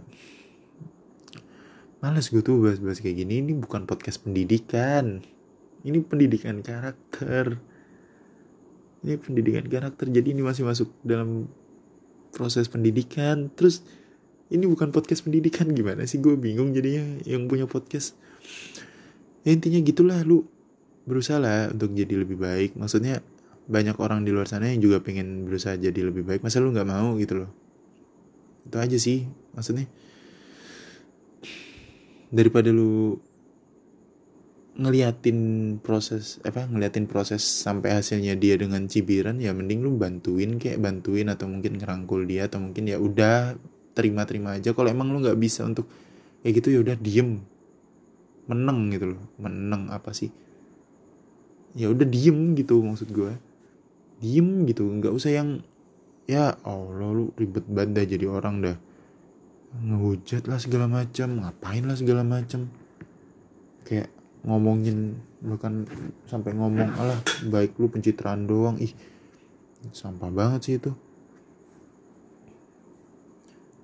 Males 1.99 2.31
gue 2.31 2.39
tuh 2.39 2.63
bahas-bahas 2.63 3.03
kayak 3.03 3.27
gini. 3.27 3.43
Ini 3.43 3.51
bukan 3.59 3.83
podcast 3.83 4.23
pendidikan. 4.23 5.19
Ini 5.83 5.99
pendidikan 6.05 6.63
karakter. 6.63 7.59
Ini 9.03 9.19
pendidikan 9.19 9.67
karakter. 9.67 10.07
Jadi 10.07 10.31
ini 10.31 10.41
masih 10.45 10.63
masuk 10.63 10.93
dalam 11.03 11.51
proses 12.31 12.71
pendidikan. 12.71 13.51
Terus 13.51 13.83
ini 14.47 14.63
bukan 14.63 14.95
podcast 14.95 15.27
pendidikan. 15.27 15.67
Gimana 15.75 16.07
sih? 16.07 16.23
Gue 16.23 16.39
bingung 16.39 16.71
jadinya 16.71 17.19
yang 17.27 17.51
punya 17.51 17.67
podcast. 17.67 18.15
Ya, 19.43 19.51
intinya 19.51 19.83
gitulah 19.83 20.23
lu 20.23 20.47
berusaha 21.03 21.37
lah 21.37 21.73
untuk 21.75 21.91
jadi 21.91 22.23
lebih 22.23 22.39
baik. 22.39 22.79
Maksudnya 22.79 23.19
banyak 23.65 23.97
orang 23.97 24.21
di 24.21 24.29
luar 24.29 24.45
sana 24.45 24.69
yang 24.69 24.81
juga 24.81 25.01
pengen 25.01 25.49
berusaha 25.49 25.73
jadi 25.73 26.05
lebih 26.05 26.21
baik 26.21 26.45
masa 26.45 26.61
lu 26.61 26.69
nggak 26.69 26.89
mau 26.89 27.17
gitu 27.17 27.45
loh? 27.45 27.51
Itu 28.65 28.77
aja 28.77 28.97
sih 28.97 29.25
maksudnya. 29.57 29.89
Daripada 32.29 32.69
lu 32.69 33.17
ngeliatin 34.75 35.39
proses 35.79 36.43
apa 36.43 36.67
ngeliatin 36.67 37.07
proses 37.07 37.41
sampai 37.41 37.95
hasilnya 37.95 38.35
dia 38.35 38.59
dengan 38.59 38.91
cibiran 38.91 39.39
ya 39.39 39.55
mending 39.55 39.87
lu 39.87 39.95
bantuin 39.95 40.59
kayak 40.59 40.83
bantuin 40.83 41.31
atau 41.31 41.47
mungkin 41.47 41.79
ngerangkul 41.79 42.27
dia 42.27 42.51
atau 42.51 42.59
mungkin 42.59 42.91
ya 42.91 42.99
udah 42.99 43.55
terima-terima 43.95 44.59
aja. 44.59 44.75
Kalau 44.75 44.91
emang 44.91 45.09
lu 45.09 45.23
nggak 45.23 45.39
bisa 45.39 45.65
untuk 45.65 45.89
kayak 46.43 46.53
gitu 46.61 46.67
ya 46.75 46.79
udah 46.85 46.95
diem. 46.99 47.41
Meneng 48.45 48.93
gitu 48.93 49.17
loh. 49.17 49.23
Meneng 49.41 49.89
apa 49.89 50.13
sih? 50.13 50.29
Ya 51.73 51.89
udah 51.89 52.05
diem 52.05 52.53
gitu 52.53 52.77
maksud 52.85 53.09
gue 53.09 53.54
diem 54.19 54.67
gitu. 54.69 54.87
Nggak 54.87 55.13
usah 55.15 55.31
yang 55.33 55.63
ya 56.25 56.57
Allah 56.65 57.09
lu 57.11 57.31
ribet 57.37 57.65
banget 57.69 57.91
dah 57.95 58.05
jadi 58.05 58.25
orang 58.29 58.55
dah. 58.63 58.77
Ngehujat 59.75 60.47
lah 60.47 60.59
segala 60.59 60.87
macam 60.87 61.43
ngapain 61.43 61.83
lah 61.83 61.97
segala 61.99 62.23
macam. 62.23 62.71
Kayak 63.85 64.09
ngomongin 64.45 65.19
bahkan 65.41 65.85
sampai 66.25 66.53
ngomong 66.55 66.89
alah 66.95 67.19
baik 67.49 67.77
lu 67.77 67.91
pencitraan 67.91 68.47
doang. 68.47 68.79
Ih 68.79 68.93
sampah 69.91 70.31
banget 70.31 70.59
sih 70.65 70.75
itu. 70.79 70.91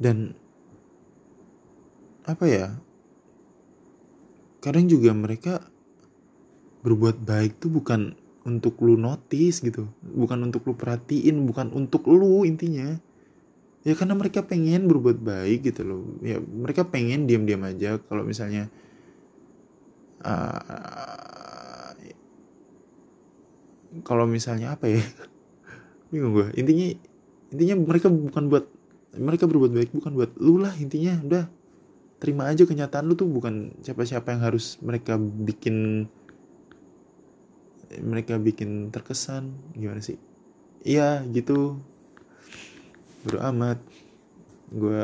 Dan 0.02 0.34
apa 2.26 2.46
ya 2.46 2.78
kadang 4.62 4.86
juga 4.86 5.10
mereka 5.14 5.62
berbuat 6.86 7.22
baik 7.22 7.62
tuh 7.62 7.70
bukan 7.70 8.18
untuk 8.46 8.78
lu 8.82 8.98
notice 8.98 9.62
gitu. 9.62 9.90
Bukan 10.02 10.42
untuk 10.42 10.66
lu 10.66 10.74
perhatiin 10.74 11.46
bukan 11.46 11.70
untuk 11.74 12.10
lu 12.10 12.44
intinya. 12.46 12.98
Ya 13.82 13.98
karena 13.98 14.14
mereka 14.14 14.46
pengen 14.46 14.86
berbuat 14.86 15.22
baik 15.22 15.74
gitu 15.74 15.82
loh. 15.86 16.02
Ya 16.22 16.38
mereka 16.42 16.86
pengen 16.86 17.26
diam-diam 17.26 17.62
aja. 17.66 17.98
Kalau 18.02 18.26
misalnya 18.26 18.70
uh, 20.22 21.94
kalau 24.06 24.26
misalnya 24.26 24.78
apa 24.78 24.90
ya? 24.90 25.02
Bingung 26.14 26.36
gue 26.36 26.48
intinya 26.60 26.88
intinya 27.52 27.76
mereka 27.80 28.08
bukan 28.12 28.52
buat 28.52 28.66
mereka 29.12 29.44
berbuat 29.48 29.72
baik 29.76 29.92
bukan 29.92 30.14
buat 30.14 30.32
lu 30.38 30.62
lah 30.62 30.74
intinya. 30.78 31.18
Udah 31.22 31.46
terima 32.22 32.46
aja 32.54 32.70
kenyataan 32.70 33.10
lu 33.10 33.18
tuh 33.18 33.26
bukan 33.26 33.74
siapa-siapa 33.82 34.30
yang 34.30 34.46
harus 34.46 34.78
mereka 34.86 35.18
bikin 35.18 36.06
mereka 38.00 38.40
bikin 38.40 38.88
terkesan 38.94 39.52
gimana 39.76 40.00
sih? 40.00 40.16
Iya 40.88 41.28
gitu. 41.28 41.82
Bro 43.28 43.44
amat. 43.52 43.84
Gue 44.72 45.04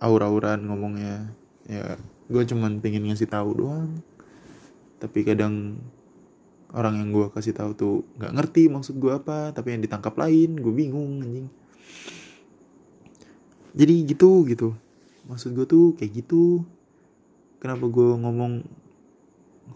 aur-auran 0.00 0.64
ngomongnya. 0.64 1.28
Ya 1.68 2.00
gue 2.32 2.42
cuman 2.48 2.80
pengen 2.80 3.04
ngasih 3.12 3.28
tahu 3.28 3.60
doang. 3.60 4.00
Tapi 4.96 5.28
kadang 5.28 5.76
orang 6.72 7.00
yang 7.00 7.10
gue 7.12 7.26
kasih 7.32 7.56
tahu 7.56 7.70
tuh 7.76 7.94
nggak 8.20 8.32
ngerti 8.36 8.68
maksud 8.68 9.00
gue 9.00 9.08
apa 9.08 9.56
tapi 9.56 9.72
yang 9.72 9.80
ditangkap 9.80 10.12
lain 10.16 10.56
gue 10.56 10.72
bingung 10.72 11.20
anjing. 11.20 11.48
Jadi 13.76 13.94
gitu 14.08 14.48
gitu. 14.48 14.72
Maksud 15.28 15.52
gue 15.52 15.66
tuh 15.68 15.92
kayak 16.00 16.24
gitu. 16.24 16.64
Kenapa 17.60 17.84
gue 17.86 18.10
ngomong 18.16 18.64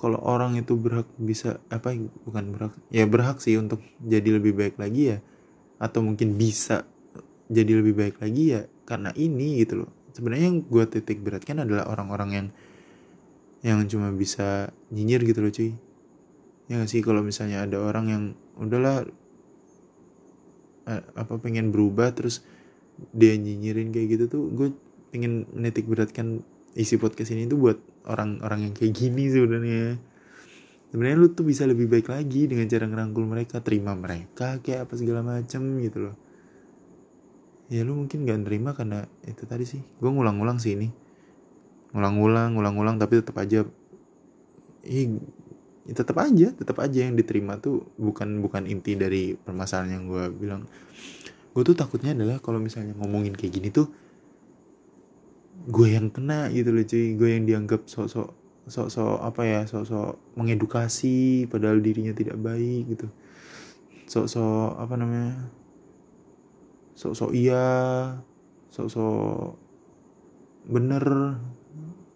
kalau 0.01 0.19
orang 0.25 0.57
itu 0.57 0.77
berhak 0.79 1.09
bisa 1.21 1.61
apa 1.69 1.93
bukan 2.25 2.45
berhak 2.55 2.75
ya 2.89 3.05
berhak 3.05 3.43
sih 3.43 3.59
untuk 3.61 3.85
jadi 4.01 4.41
lebih 4.41 4.57
baik 4.57 4.77
lagi 4.81 5.17
ya. 5.17 5.19
Atau 5.83 6.07
mungkin 6.07 6.39
bisa 6.39 6.87
jadi 7.51 7.83
lebih 7.83 7.99
baik 7.99 8.17
lagi 8.23 8.57
ya 8.57 8.63
karena 8.87 9.11
ini 9.19 9.61
gitu 9.61 9.85
loh. 9.85 9.91
Sebenarnya 10.13 10.47
yang 10.53 10.59
gue 10.65 10.85
titik 10.89 11.25
beratkan 11.25 11.65
adalah 11.65 11.89
orang-orang 11.89 12.31
yang 12.33 12.47
yang 13.63 13.79
cuma 13.87 14.11
bisa 14.11 14.71
nyinyir 14.91 15.23
gitu 15.27 15.41
loh 15.43 15.53
cuy. 15.53 15.73
Ya 16.71 16.79
gak 16.83 16.91
sih? 16.91 17.03
Kalau 17.03 17.23
misalnya 17.23 17.67
ada 17.67 17.79
orang 17.83 18.07
yang 18.11 18.23
udahlah 18.59 19.07
eh, 20.87 21.03
apa 21.15 21.35
pengen 21.39 21.71
berubah 21.71 22.15
terus 22.15 22.43
dia 23.11 23.35
nyinyirin 23.35 23.91
kayak 23.91 24.09
gitu 24.19 24.25
tuh 24.31 24.43
gue 24.53 24.69
pengen 25.11 25.49
menitik 25.53 25.89
beratkan 25.89 26.41
isi 26.73 26.97
podcast 26.97 27.33
ini 27.35 27.45
tuh 27.49 27.59
buat 27.61 27.79
orang-orang 28.07 28.71
yang 28.71 28.75
kayak 28.75 28.93
gini 28.95 29.31
sebenarnya. 29.31 29.99
Sebenarnya 30.93 31.17
lu 31.17 31.33
tuh 31.33 31.49
bisa 31.49 31.65
lebih 31.65 31.89
baik 31.89 32.13
lagi 32.13 32.45
dengan 32.45 32.69
cara 32.69 32.85
ngerangkul 32.85 33.25
mereka 33.25 33.65
terima 33.65 33.97
mereka 33.97 34.61
kayak 34.61 34.89
apa 34.89 34.95
segala 35.01 35.25
macem 35.25 35.81
gitu 35.81 36.11
loh. 36.11 36.17
Ya 37.73 37.81
lu 37.89 37.97
mungkin 37.97 38.29
gak 38.29 38.45
nerima 38.45 38.77
karena 38.77 39.09
itu 39.25 39.49
tadi 39.49 39.65
sih. 39.65 39.81
Gue 39.81 40.11
ngulang-ngulang 40.13 40.61
sih 40.61 40.77
ini. 40.77 40.93
Ngulang-ngulang 41.97 42.61
ngulang-ngulang 42.61 42.97
tapi 43.01 43.25
tetap 43.25 43.41
aja. 43.41 43.65
Ih 44.85 45.17
ya 45.83 45.99
tetap 45.99 46.15
aja 46.23 46.55
tetap 46.55 46.79
aja 46.79 47.11
yang 47.11 47.19
diterima 47.19 47.59
tuh 47.59 47.83
bukan 47.99 48.39
bukan 48.39 48.71
inti 48.71 48.95
dari 48.95 49.35
permasalahan 49.35 49.97
yang 49.97 50.05
gue 50.11 50.25
bilang. 50.29 50.69
Gue 51.57 51.63
tuh 51.65 51.73
takutnya 51.73 52.13
adalah 52.13 52.37
kalau 52.45 52.61
misalnya 52.61 52.93
ngomongin 53.01 53.33
kayak 53.33 53.53
gini 53.57 53.69
tuh 53.73 53.89
gue 55.69 55.89
yang 55.95 56.11
kena 56.11 56.51
gitu 56.51 56.71
loh 56.75 56.85
cuy. 56.87 57.07
Gue 57.15 57.29
yang 57.39 57.45
dianggap 57.47 57.87
sok-sok 57.87 58.43
sok-sok 58.63 59.19
apa 59.19 59.43
ya 59.43 59.61
sok-sok 59.67 60.39
mengedukasi 60.39 61.51
padahal 61.51 61.83
dirinya 61.83 62.15
tidak 62.15 62.39
baik 62.39 62.95
gitu. 62.95 63.07
Sok-sok 64.07 64.79
apa 64.79 64.95
namanya 64.99 65.51
sok-sok 66.95 67.31
iya 67.35 67.67
sok-sok 68.71 69.59
bener. 70.71 71.05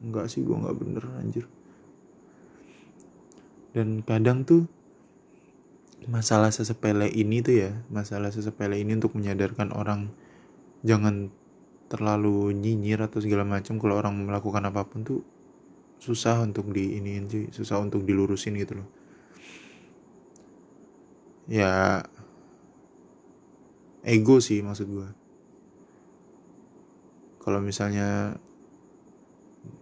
Enggak 0.03 0.31
sih 0.31 0.47
gue 0.47 0.55
nggak 0.55 0.79
bener 0.79 1.05
anjir. 1.19 1.45
Dan 3.75 4.01
kadang 4.07 4.47
tuh 4.47 4.65
masalah 6.07 6.55
sesepele 6.55 7.11
ini 7.11 7.43
tuh 7.43 7.55
ya 7.67 7.71
masalah 7.91 8.31
sesepele 8.31 8.79
ini 8.79 8.95
untuk 8.95 9.19
menyadarkan 9.19 9.75
orang 9.75 10.15
jangan 10.87 11.35
terlalu 11.87 12.51
nyinyir 12.51 13.07
atau 13.07 13.23
segala 13.23 13.47
macam 13.47 13.79
kalau 13.79 13.99
orang 13.99 14.27
melakukan 14.27 14.67
apa 14.67 14.83
pun 14.87 15.07
tuh 15.07 15.21
susah 16.03 16.43
untuk 16.45 16.69
di 16.75 16.99
ini 16.99 17.23
sih 17.31 17.49
susah 17.51 17.81
untuk 17.81 18.03
dilurusin 18.05 18.59
gitu 18.59 18.83
loh. 18.83 18.89
Ya 21.47 22.03
ego 24.03 24.43
sih 24.43 24.63
maksud 24.63 24.87
gue 24.91 25.09
kalau 27.43 27.63
misalnya 27.63 28.35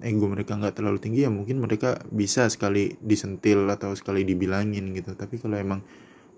ego 0.05 0.29
mereka 0.29 0.57
nggak 0.61 0.77
terlalu 0.77 1.01
tinggi 1.01 1.25
ya 1.25 1.33
mungkin 1.33 1.61
mereka 1.61 2.01
bisa 2.13 2.49
sekali 2.53 2.97
disentil 3.01 3.65
atau 3.73 3.97
sekali 3.97 4.29
dibilangin 4.29 4.93
gitu. 4.93 5.17
Tapi 5.17 5.41
kalau 5.41 5.57
emang 5.57 5.81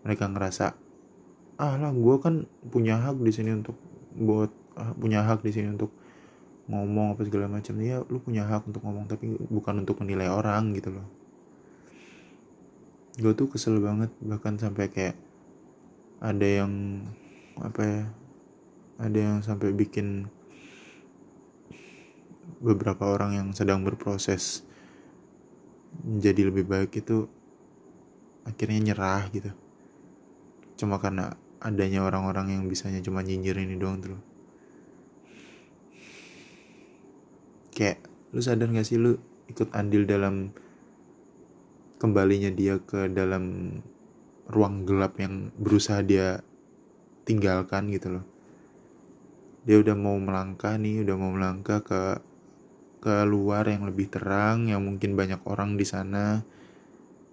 mereka 0.06 0.30
ngerasa 0.30 0.78
ah 1.58 1.74
lah 1.74 1.90
gue 1.90 2.16
kan 2.22 2.46
punya 2.70 3.02
hak 3.02 3.18
di 3.18 3.32
sini 3.34 3.50
untuk 3.58 3.74
buat 4.14 4.65
punya 5.00 5.24
hak 5.24 5.40
di 5.40 5.50
sini 5.52 5.72
untuk 5.72 5.92
ngomong 6.66 7.16
apa 7.16 7.22
segala 7.24 7.46
macam. 7.48 7.74
Ya 7.80 8.02
lu 8.04 8.18
punya 8.20 8.44
hak 8.44 8.68
untuk 8.68 8.82
ngomong 8.84 9.08
tapi 9.08 9.32
bukan 9.48 9.82
untuk 9.82 10.02
menilai 10.02 10.28
orang 10.28 10.76
gitu 10.76 10.92
loh. 10.92 11.06
Gue 13.16 13.32
tuh 13.32 13.48
kesel 13.48 13.80
banget 13.80 14.12
bahkan 14.20 14.60
sampai 14.60 14.92
kayak 14.92 15.16
ada 16.20 16.44
yang 16.44 17.02
apa 17.56 17.80
ya 17.80 18.02
ada 19.00 19.18
yang 19.18 19.36
sampai 19.40 19.72
bikin 19.72 20.28
beberapa 22.60 23.08
orang 23.08 23.36
yang 23.36 23.48
sedang 23.52 23.84
berproses 23.84 24.64
menjadi 26.04 26.52
lebih 26.52 26.68
baik 26.68 26.92
itu 27.00 27.24
akhirnya 28.44 28.92
nyerah 28.92 29.24
gitu. 29.32 29.50
Cuma 30.76 31.00
karena 31.00 31.32
adanya 31.56 32.04
orang-orang 32.04 32.52
yang 32.52 32.62
bisanya 32.68 33.00
cuma 33.00 33.24
nyinyir 33.24 33.56
ini 33.64 33.80
doang 33.80 33.96
tuh 34.04 34.35
kayak 37.76 38.00
lu 38.32 38.40
sadar 38.40 38.72
gak 38.72 38.88
sih 38.88 38.96
lu 38.96 39.20
ikut 39.52 39.68
andil 39.76 40.08
dalam 40.08 40.50
kembalinya 42.00 42.48
dia 42.48 42.80
ke 42.80 43.12
dalam 43.12 43.76
ruang 44.48 44.88
gelap 44.88 45.20
yang 45.20 45.52
berusaha 45.60 46.00
dia 46.00 46.40
tinggalkan 47.28 47.92
gitu 47.92 48.16
loh. 48.18 48.24
Dia 49.66 49.82
udah 49.82 49.98
mau 49.98 50.14
melangkah 50.16 50.78
nih 50.78 51.02
udah 51.02 51.16
mau 51.18 51.34
melangkah 51.34 51.82
ke 51.82 52.22
ke 53.02 53.14
luar 53.26 53.66
yang 53.68 53.86
lebih 53.86 54.10
terang 54.10 54.70
yang 54.70 54.80
mungkin 54.80 55.18
banyak 55.18 55.42
orang 55.44 55.74
di 55.74 55.84
sana. 55.84 56.46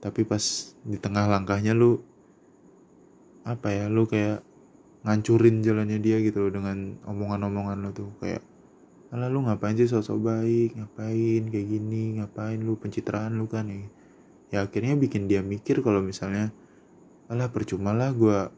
Tapi 0.02 0.28
pas 0.28 0.44
di 0.84 0.98
tengah 1.00 1.30
langkahnya 1.30 1.72
lu 1.72 2.02
apa 3.48 3.72
ya 3.72 3.86
lu 3.88 4.08
kayak 4.10 4.42
ngancurin 5.04 5.60
jalannya 5.60 6.00
dia 6.00 6.18
gitu 6.24 6.48
loh 6.48 6.52
dengan 6.52 6.98
omongan-omongan 7.06 7.78
lo 7.84 7.92
tuh. 7.94 8.10
Kayak 8.18 8.42
Alah 9.14 9.30
lu 9.30 9.46
ngapain 9.46 9.78
sih 9.78 9.86
sosok 9.86 10.26
baik? 10.26 10.74
Ngapain 10.74 11.42
kayak 11.54 11.68
gini? 11.70 12.18
Ngapain 12.18 12.58
lu? 12.58 12.82
Pencitraan 12.82 13.38
lu 13.38 13.46
kan 13.46 13.70
ya. 13.70 13.86
Ya 14.50 14.60
akhirnya 14.66 14.98
bikin 14.98 15.30
dia 15.30 15.46
mikir 15.46 15.86
kalau 15.86 16.02
misalnya 16.02 16.50
alah 17.30 17.54
percuma 17.54 17.94
lah 17.94 18.10
gue 18.10 18.50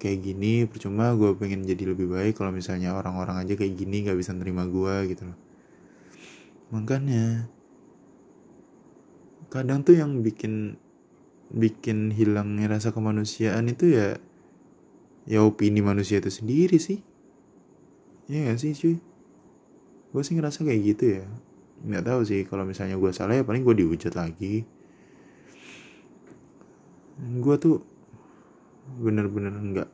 kayak 0.00 0.18
gini 0.20 0.64
percuma 0.64 1.10
gue 1.16 1.34
pengen 1.34 1.66
jadi 1.66 1.92
lebih 1.92 2.06
baik 2.12 2.38
kalau 2.38 2.54
misalnya 2.54 2.94
orang-orang 2.94 3.42
aja 3.42 3.56
kayak 3.58 3.74
gini 3.74 4.04
nggak 4.04 4.18
bisa 4.18 4.32
nerima 4.32 4.64
gue 4.64 5.12
gitu 5.12 5.28
loh. 5.28 5.38
Makanya 6.72 7.48
kadang 9.48 9.84
tuh 9.84 9.96
yang 9.96 10.20
bikin 10.24 10.76
bikin 11.48 12.12
hilangnya 12.12 12.68
rasa 12.68 12.92
kemanusiaan 12.92 13.72
itu 13.72 13.92
ya 13.92 14.20
ya 15.24 15.44
opini 15.44 15.80
manusia 15.84 16.20
itu 16.20 16.32
sendiri 16.32 16.80
sih. 16.80 17.00
Ya 18.28 18.52
gak 18.52 18.60
sih 18.60 18.76
cuy 18.76 18.96
gue 20.08 20.22
sih 20.24 20.34
ngerasa 20.36 20.64
kayak 20.64 20.80
gitu 20.94 21.04
ya. 21.20 21.24
Nggak 21.84 22.04
tahu 22.08 22.20
sih 22.24 22.40
kalau 22.48 22.64
misalnya 22.64 22.96
gue 22.96 23.10
salah 23.12 23.36
ya 23.36 23.44
paling 23.44 23.62
gue 23.62 23.74
dihujat 23.84 24.14
lagi. 24.16 24.64
Gue 27.18 27.56
tuh 27.60 27.84
bener-bener 28.98 29.52
nggak 29.52 29.88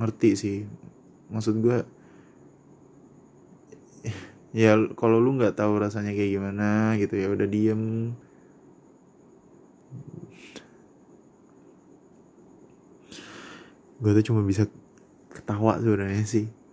ngerti 0.00 0.30
sih. 0.34 0.58
Maksud 1.28 1.60
gue 1.60 1.78
ya 4.56 4.78
kalau 4.96 5.20
lu 5.20 5.36
nggak 5.36 5.58
tahu 5.60 5.76
rasanya 5.76 6.16
kayak 6.16 6.40
gimana 6.40 6.96
gitu 6.96 7.14
ya 7.20 7.28
udah 7.28 7.48
diem. 7.48 8.14
Gue 14.00 14.10
tuh 14.20 14.24
cuma 14.32 14.40
bisa 14.44 14.68
ketawa 15.32 15.76
sebenarnya 15.80 16.24
sih 16.24 16.63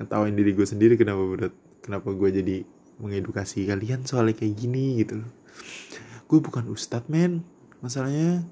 ketawain 0.00 0.32
diri 0.32 0.56
gue 0.56 0.64
sendiri 0.64 0.96
kenapa 0.96 1.20
berat 1.28 1.54
kenapa 1.84 2.08
gue 2.16 2.30
jadi 2.32 2.56
mengedukasi 3.00 3.68
kalian 3.68 4.08
soalnya 4.08 4.32
kayak 4.32 4.56
gini 4.56 5.04
gitu 5.04 5.20
loh. 5.20 5.30
Gue 6.24 6.40
bukan 6.40 6.72
ustadz 6.72 7.08
men. 7.12 7.44
Masalahnya 7.84 8.44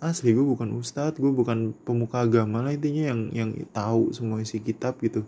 asli 0.00 0.32
gue 0.32 0.44
bukan 0.44 0.72
ustadz 0.76 1.16
gue 1.16 1.32
bukan 1.32 1.76
pemuka 1.84 2.24
agama 2.24 2.64
lah 2.64 2.72
intinya 2.72 3.12
yang 3.12 3.20
yang 3.32 3.50
tahu 3.72 4.12
semua 4.12 4.40
isi 4.44 4.60
kitab 4.60 5.00
gitu. 5.00 5.24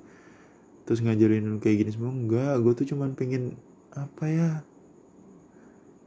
Terus 0.85 1.01
ngajarin 1.01 1.61
kayak 1.61 1.87
gini 1.87 1.90
semua 1.92 2.12
enggak. 2.12 2.61
Gue 2.61 2.73
tuh 2.77 2.87
cuman 2.92 3.16
pengen 3.16 3.57
apa 3.92 4.25
ya 4.29 4.51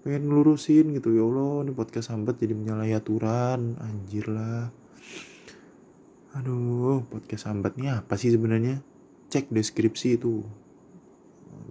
pengen 0.05 0.29
lurusin 0.29 0.93
gitu. 0.93 1.13
Ya 1.17 1.25
Allah 1.25 1.65
ini 1.65 1.71
podcast 1.73 2.13
sambat 2.13 2.37
jadi 2.37 2.53
menyalahi 2.53 2.93
aturan. 2.93 3.77
Anjir 3.81 4.29
lah. 4.29 4.69
Aduh 6.37 7.05
podcast 7.09 7.49
sambat 7.49 7.77
ini 7.77 7.89
apa 7.89 8.17
sih 8.17 8.33
sebenarnya 8.33 8.94
cek 9.35 9.51
deskripsi 9.51 10.15
itu. 10.15 10.47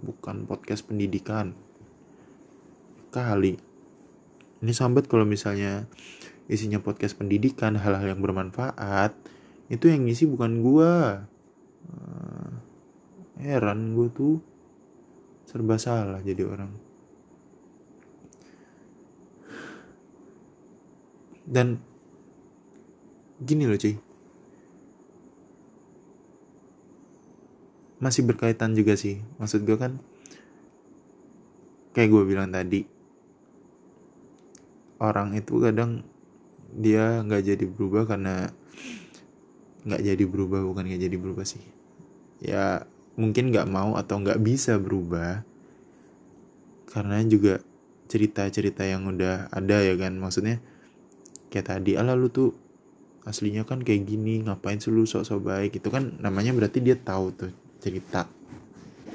Bukan 0.05 0.45
podcast 0.45 0.85
pendidikan. 0.85 1.57
Kali. 3.09 3.57
Ini 4.61 4.69
sambat 4.69 5.09
kalau 5.09 5.25
misalnya 5.25 5.89
isinya 6.45 6.77
podcast 6.77 7.17
pendidikan 7.17 7.73
hal-hal 7.73 8.05
yang 8.13 8.21
bermanfaat 8.21 9.17
itu 9.73 9.89
yang 9.89 10.05
ngisi 10.05 10.29
bukan 10.29 10.61
gua. 10.61 11.25
Uh, 11.89 12.53
heran 13.41 13.97
gue 13.97 14.13
tuh. 14.13 14.37
Serba 15.49 15.81
salah 15.81 16.21
jadi 16.21 16.45
orang. 16.45 16.69
Dan 21.49 21.81
gini 23.41 23.65
loh 23.65 23.77
cuy 23.77 24.14
masih 27.99 28.27
berkaitan 28.27 28.75
juga 28.75 28.99
sih. 28.99 29.23
Maksud 29.39 29.63
gue 29.63 29.77
kan 29.79 29.99
kayak 31.95 32.11
gue 32.11 32.23
bilang 32.27 32.51
tadi 32.51 32.83
orang 34.99 35.35
itu 35.35 35.63
kadang 35.63 36.03
dia 36.75 37.23
nggak 37.23 37.43
jadi 37.55 37.65
berubah 37.71 38.03
karena 38.03 38.51
nggak 39.87 40.01
jadi 40.03 40.23
berubah 40.27 40.65
bukan 40.67 40.91
nggak 40.91 41.03
jadi 41.07 41.17
berubah 41.17 41.45
sih. 41.47 41.63
Ya 42.43 42.83
mungkin 43.15 43.53
nggak 43.53 43.67
mau 43.71 43.95
atau 43.95 44.19
nggak 44.19 44.43
bisa 44.43 44.75
berubah 44.75 45.47
karena 46.91 47.23
juga 47.23 47.63
cerita-cerita 48.11 48.83
yang 48.83 49.07
udah 49.07 49.47
ada 49.55 49.79
ya 49.79 49.95
kan. 49.95 50.19
Maksudnya 50.19 50.59
kayak 51.47 51.71
tadi 51.71 51.95
ala 51.95 52.11
lu 52.11 52.27
tuh 52.27 52.51
aslinya 53.23 53.63
kan 53.63 53.81
kayak 53.81 54.03
gini 54.03 54.43
ngapain 54.43 54.83
sih 54.83 54.91
lu 54.91 55.07
sok-sok 55.07 55.47
baik? 55.47 55.71
Itu 55.79 55.87
kan 55.87 56.19
namanya 56.19 56.51
berarti 56.51 56.83
dia 56.83 56.99
tahu 56.99 57.31
tuh 57.31 57.64
cerita. 57.85 58.25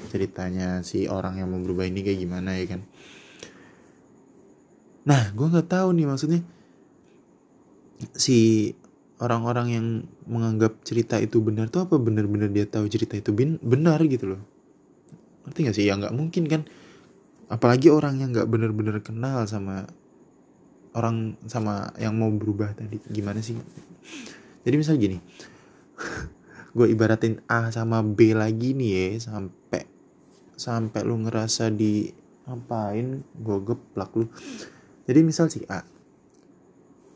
Ceritanya 0.07 0.79
si 0.87 1.11
orang 1.11 1.43
yang 1.43 1.51
mau 1.51 1.59
berubah 1.59 1.83
ini 1.83 1.99
kayak 1.99 2.19
gimana 2.23 2.55
ya 2.55 2.65
kan? 2.71 2.81
Nah 5.03 5.35
gue 5.35 5.47
nggak 5.51 5.67
tahu 5.67 5.91
nih 5.91 6.07
maksudnya. 6.07 6.41
Si 8.15 8.71
orang-orang 9.19 9.67
yang 9.69 9.87
menganggap 10.25 10.79
cerita 10.87 11.19
itu 11.19 11.43
benar 11.43 11.67
tuh 11.67 11.83
apa 11.83 11.99
benar-benar 11.99 12.49
dia 12.49 12.63
tahu 12.65 12.87
cerita 12.87 13.19
itu 13.19 13.35
benar 13.59 13.99
gitu 14.07 14.35
loh? 14.35 14.41
Ngerti 15.45 15.59
gak 15.67 15.75
sih? 15.75 15.85
Ya 15.91 15.99
nggak 15.99 16.15
mungkin 16.15 16.47
kan? 16.47 16.61
Apalagi 17.51 17.91
orang 17.91 18.23
yang 18.23 18.31
nggak 18.31 18.47
benar-benar 18.47 19.03
kenal 19.03 19.43
sama 19.43 19.83
orang 20.95 21.35
sama 21.45 21.91
yang 21.99 22.15
mau 22.15 22.31
berubah 22.31 22.71
tadi. 22.73 22.97
Gimana 23.11 23.43
sih? 23.43 23.59
Jadi 24.61 24.75
misal 24.77 25.01
gini 25.01 25.17
gue 26.71 26.87
ibaratin 26.87 27.43
A 27.51 27.67
sama 27.71 27.99
B 28.03 28.31
lagi 28.31 28.71
nih 28.71 28.91
ya 28.91 29.31
sampai 29.31 29.83
sampai 30.55 31.01
lu 31.03 31.19
ngerasa 31.27 31.73
di 31.73 32.07
ngapain 32.47 33.23
gue 33.23 33.57
geplak 33.63 34.11
lu. 34.15 34.27
Jadi 35.07 35.19
misal 35.25 35.51
si 35.51 35.63
A 35.67 35.83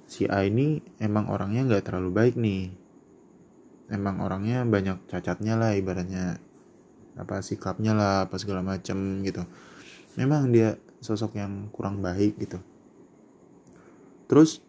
si 0.06 0.30
A 0.30 0.46
ini 0.46 0.80
emang 1.02 1.28
orangnya 1.28 1.66
nggak 1.66 1.92
terlalu 1.92 2.10
baik 2.14 2.36
nih. 2.38 2.72
Emang 3.92 4.22
orangnya 4.22 4.66
banyak 4.66 5.06
cacatnya 5.12 5.60
lah 5.60 5.78
ibaratnya 5.78 6.42
apa 7.16 7.42
sikapnya 7.42 7.94
lah 7.94 8.26
apa 8.30 8.40
segala 8.40 8.64
macem 8.66 9.22
gitu. 9.28 9.46
Memang 10.16 10.50
dia 10.50 10.80
sosok 11.04 11.38
yang 11.38 11.70
kurang 11.70 12.02
baik 12.02 12.40
gitu. 12.40 12.62
Terus 14.26 14.64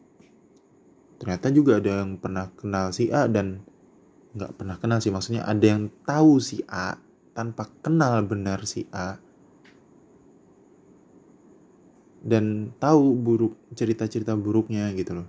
ternyata 1.16 1.48
juga 1.48 1.80
ada 1.80 2.04
yang 2.04 2.20
pernah 2.20 2.52
kenal 2.52 2.92
si 2.92 3.08
A 3.08 3.24
dan 3.24 3.64
nggak 4.36 4.52
pernah 4.60 4.76
kenal 4.76 5.00
sih. 5.00 5.08
Maksudnya 5.08 5.48
ada 5.48 5.64
yang 5.64 5.88
tahu 6.04 6.36
si 6.38 6.60
A 6.68 7.00
tanpa 7.32 7.66
kenal 7.80 8.20
benar 8.28 8.62
si 8.68 8.84
A. 8.92 9.16
Dan 12.20 12.76
tahu 12.76 13.16
buruk 13.16 13.56
cerita-cerita 13.72 14.36
buruknya 14.36 14.92
gitu 14.92 15.24
loh. 15.24 15.28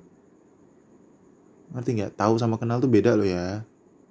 Ngerti 1.71 1.89
nggak? 1.95 2.13
Tahu 2.19 2.33
sama 2.35 2.59
kenal 2.59 2.83
tuh 2.83 2.91
beda 2.91 3.15
loh 3.15 3.27
ya. 3.27 3.63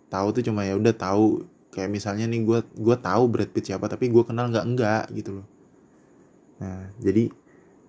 Tahu 0.08 0.32
tuh 0.32 0.42
cuma 0.42 0.64
ya 0.64 0.74
udah 0.80 0.94
tahu. 0.96 1.44
Kayak 1.76 1.92
misalnya 1.92 2.24
nih 2.24 2.40
gue 2.40 2.58
gue 2.72 2.96
tahu 2.96 3.22
Brad 3.28 3.52
Pitt 3.52 3.68
siapa 3.68 3.84
tapi 3.84 4.08
gue 4.08 4.24
kenal 4.24 4.48
nggak 4.48 4.64
enggak 4.64 5.04
gitu 5.12 5.42
loh. 5.42 5.46
Nah 6.56 6.88
jadi 6.96 7.28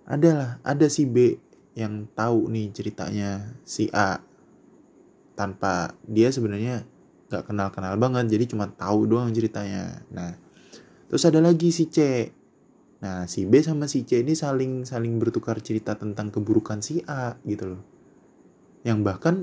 adalah 0.04 0.60
ada 0.64 0.88
si 0.92 1.08
B 1.08 1.40
yang 1.78 2.10
tahu 2.18 2.50
nih 2.50 2.74
ceritanya 2.74 3.54
si 3.64 3.88
A 3.94 4.20
tanpa 5.38 5.94
dia 6.10 6.34
sebenarnya 6.34 6.82
nggak 7.28 7.44
kenal 7.44 7.68
kenal 7.76 7.94
banget 8.00 8.32
jadi 8.32 8.46
cuma 8.48 8.72
tahu 8.72 9.08
doang 9.08 9.30
ceritanya. 9.36 10.04
Nah 10.12 10.32
terus 11.12 11.24
ada 11.28 11.44
lagi 11.44 11.70
si 11.76 11.92
C. 11.92 12.30
Nah 13.04 13.28
si 13.28 13.46
B 13.46 13.60
sama 13.62 13.86
si 13.86 14.08
C 14.08 14.24
ini 14.24 14.34
saling 14.34 14.88
saling 14.88 15.20
bertukar 15.20 15.60
cerita 15.60 15.94
tentang 16.00 16.32
keburukan 16.32 16.80
si 16.80 17.04
A 17.06 17.36
gitu 17.44 17.76
loh. 17.76 17.84
Yang 18.88 19.00
bahkan 19.04 19.36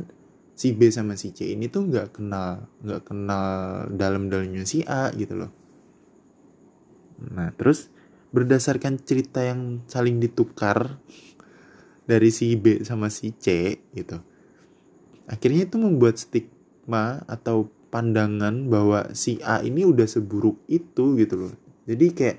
si 0.56 0.72
B 0.72 0.88
sama 0.88 1.18
si 1.20 1.36
C 1.36 1.52
ini 1.52 1.68
tuh 1.68 1.86
nggak 1.90 2.16
kenal 2.16 2.66
nggak 2.80 3.02
kenal 3.04 3.46
dalam-dalamnya 3.92 4.64
si 4.64 4.80
A 4.88 5.12
gitu 5.12 5.36
loh. 5.44 5.52
Nah 7.20 7.52
terus 7.52 7.92
berdasarkan 8.34 8.98
cerita 8.98 9.46
yang 9.46 9.86
saling 9.86 10.18
ditukar 10.18 10.98
dari 12.08 12.32
si 12.32 12.56
B 12.56 12.80
sama 12.82 13.12
si 13.12 13.30
C 13.36 13.78
gitu. 13.92 14.18
Akhirnya 15.24 15.64
itu 15.64 15.76
membuat 15.80 16.20
stigma 16.84 17.24
atau 17.24 17.72
pandangan 17.88 18.68
bahwa 18.68 19.08
si 19.16 19.40
A 19.40 19.64
ini 19.64 19.88
udah 19.88 20.04
seburuk 20.04 20.60
itu 20.68 21.16
gitu 21.16 21.48
loh. 21.48 21.52
Jadi 21.88 22.06
kayak 22.12 22.38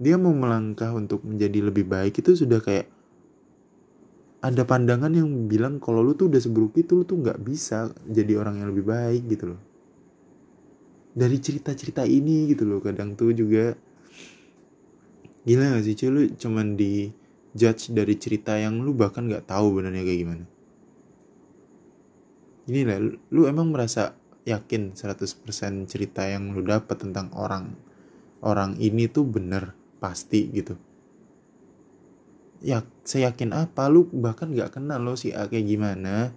dia 0.00 0.16
mau 0.16 0.32
melangkah 0.32 0.96
untuk 0.96 1.20
menjadi 1.28 1.68
lebih 1.68 1.84
baik 1.84 2.24
itu 2.24 2.32
sudah 2.32 2.64
kayak 2.64 2.88
ada 4.40 4.64
pandangan 4.64 5.12
yang 5.12 5.28
bilang 5.44 5.76
kalau 5.76 6.00
lu 6.00 6.16
tuh 6.16 6.32
udah 6.32 6.40
seburuk 6.40 6.72
itu 6.80 6.96
lu 6.96 7.04
tuh 7.04 7.20
nggak 7.20 7.40
bisa 7.44 7.92
jadi 8.08 8.40
orang 8.40 8.64
yang 8.64 8.72
lebih 8.72 8.88
baik 8.88 9.28
gitu 9.28 9.52
loh. 9.52 9.60
Dari 11.16 11.36
cerita-cerita 11.36 12.04
ini 12.08 12.48
gitu 12.52 12.64
loh 12.64 12.80
kadang 12.80 13.12
tuh 13.12 13.32
juga 13.36 13.76
gila 15.44 15.78
gak 15.78 15.84
sih 15.84 15.94
cuy 15.94 16.10
lu 16.10 16.22
cuman 16.36 16.74
di 16.74 17.08
judge 17.56 17.94
dari 17.94 18.18
cerita 18.18 18.58
yang 18.58 18.82
lu 18.82 18.92
bahkan 18.92 19.24
nggak 19.30 19.46
tahu 19.46 19.78
benernya 19.78 20.02
kayak 20.02 20.20
gimana 20.26 20.44
ini 22.66 22.82
lah 22.82 22.98
lu 23.30 23.46
emang 23.46 23.70
merasa 23.70 24.18
yakin 24.46 24.94
100% 24.94 25.90
cerita 25.90 26.26
yang 26.26 26.54
lu 26.54 26.62
dapat 26.62 26.98
tentang 27.02 27.30
orang 27.34 27.74
orang 28.42 28.78
ini 28.78 29.10
tuh 29.10 29.26
bener 29.26 29.74
pasti 29.98 30.50
gitu? 30.54 30.74
Ya 32.62 32.82
saya 33.02 33.30
yakin 33.30 33.54
apa? 33.54 33.86
Lu 33.90 34.06
bahkan 34.10 34.50
nggak 34.50 34.78
kenal 34.78 35.02
lo 35.02 35.18
si 35.18 35.34
A 35.34 35.50
kayak 35.50 35.66
gimana. 35.66 36.30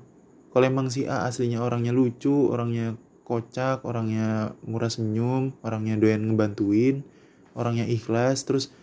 Kalau 0.49 0.65
emang 0.65 0.89
si 0.89 1.05
A 1.05 1.29
aslinya 1.29 1.61
orangnya 1.61 1.93
lucu 1.93 2.49
orangnya 2.49 2.97
kocak 3.29 3.85
orangnya 3.85 4.57
murah 4.65 4.89
senyum 4.89 5.53
orangnya 5.61 6.01
doyan 6.01 6.25
ngebantuin 6.25 7.05
orangnya 7.53 7.85
ikhlas 7.85 8.41
terus 8.41 8.73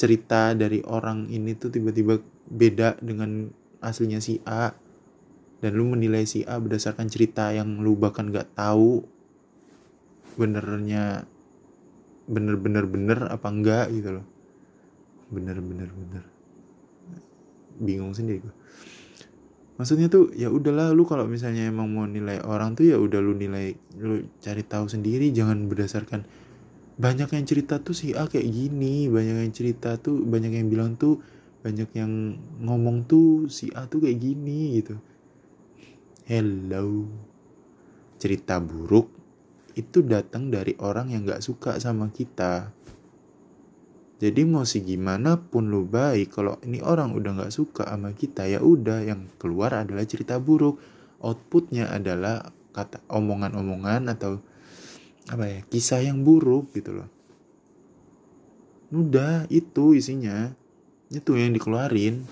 cerita 0.00 0.56
dari 0.56 0.80
orang 0.88 1.28
ini 1.28 1.52
tuh 1.52 1.68
tiba-tiba 1.68 2.16
beda 2.48 2.96
dengan 3.04 3.52
aslinya 3.84 4.24
si 4.24 4.40
A 4.48 4.72
dan 5.64 5.70
lu 5.72 5.88
menilai 5.88 6.28
si 6.28 6.44
A 6.44 6.60
berdasarkan 6.60 7.08
cerita 7.08 7.52
yang 7.52 7.80
lu 7.80 7.96
bahkan 7.96 8.28
gak 8.28 8.52
tahu 8.56 9.04
benernya 10.36 11.24
bener-bener 12.28 12.84
bener 12.84 13.18
apa 13.30 13.48
enggak 13.48 13.86
gitu 13.94 14.20
loh. 14.20 14.26
Bener-bener 15.32 15.90
bener 15.90 16.36
bingung 17.80 18.16
sendiri 18.16 18.40
gue 18.40 18.54
maksudnya 19.76 20.08
tuh 20.08 20.32
ya 20.32 20.48
udahlah 20.48 20.96
lu 20.96 21.04
kalau 21.04 21.28
misalnya 21.28 21.68
emang 21.68 21.92
mau 21.92 22.08
nilai 22.08 22.40
orang 22.40 22.72
tuh 22.72 22.88
ya 22.88 22.96
udah 22.96 23.20
lu 23.20 23.36
nilai 23.36 23.76
lu 24.00 24.24
cari 24.40 24.64
tahu 24.64 24.88
sendiri. 24.88 25.28
Jangan 25.36 25.68
berdasarkan 25.68 26.24
banyak 26.96 27.28
yang 27.28 27.44
cerita 27.44 27.76
tuh 27.76 27.92
si 27.92 28.16
A 28.16 28.24
kayak 28.24 28.48
gini 28.48 29.12
banyak 29.12 29.44
yang 29.44 29.52
cerita 29.52 30.00
tuh 30.00 30.24
banyak 30.24 30.48
yang 30.48 30.72
bilang 30.72 30.96
tuh 30.96 31.20
banyak 31.60 31.92
yang 31.92 32.40
ngomong 32.64 33.04
tuh 33.04 33.52
si 33.52 33.68
A 33.76 33.84
tuh 33.84 34.00
kayak 34.08 34.16
gini 34.16 34.80
gitu 34.80 34.96
hello. 36.26 37.06
Cerita 38.18 38.58
buruk 38.58 39.06
itu 39.78 40.02
datang 40.02 40.50
dari 40.50 40.74
orang 40.82 41.14
yang 41.14 41.22
gak 41.22 41.38
suka 41.38 41.78
sama 41.78 42.10
kita. 42.10 42.74
Jadi 44.18 44.42
mau 44.42 44.66
sih 44.66 44.82
gimana 44.82 45.38
pun 45.38 45.70
lu 45.70 45.86
baik 45.86 46.34
kalau 46.34 46.58
ini 46.66 46.82
orang 46.82 47.14
udah 47.14 47.46
gak 47.46 47.54
suka 47.54 47.86
sama 47.86 48.10
kita 48.10 48.42
ya 48.50 48.58
udah 48.58 49.06
yang 49.06 49.30
keluar 49.38 49.70
adalah 49.70 50.02
cerita 50.02 50.42
buruk. 50.42 50.82
Outputnya 51.22 51.94
adalah 51.94 52.50
kata 52.74 53.06
omongan-omongan 53.06 54.10
atau 54.10 54.42
apa 55.30 55.44
ya 55.46 55.60
kisah 55.70 56.02
yang 56.02 56.26
buruk 56.26 56.74
gitu 56.74 56.90
loh. 56.90 57.08
Udah 58.90 59.46
itu 59.46 59.94
isinya. 59.94 60.50
Itu 61.06 61.38
yang 61.38 61.54
dikeluarin. 61.54 62.26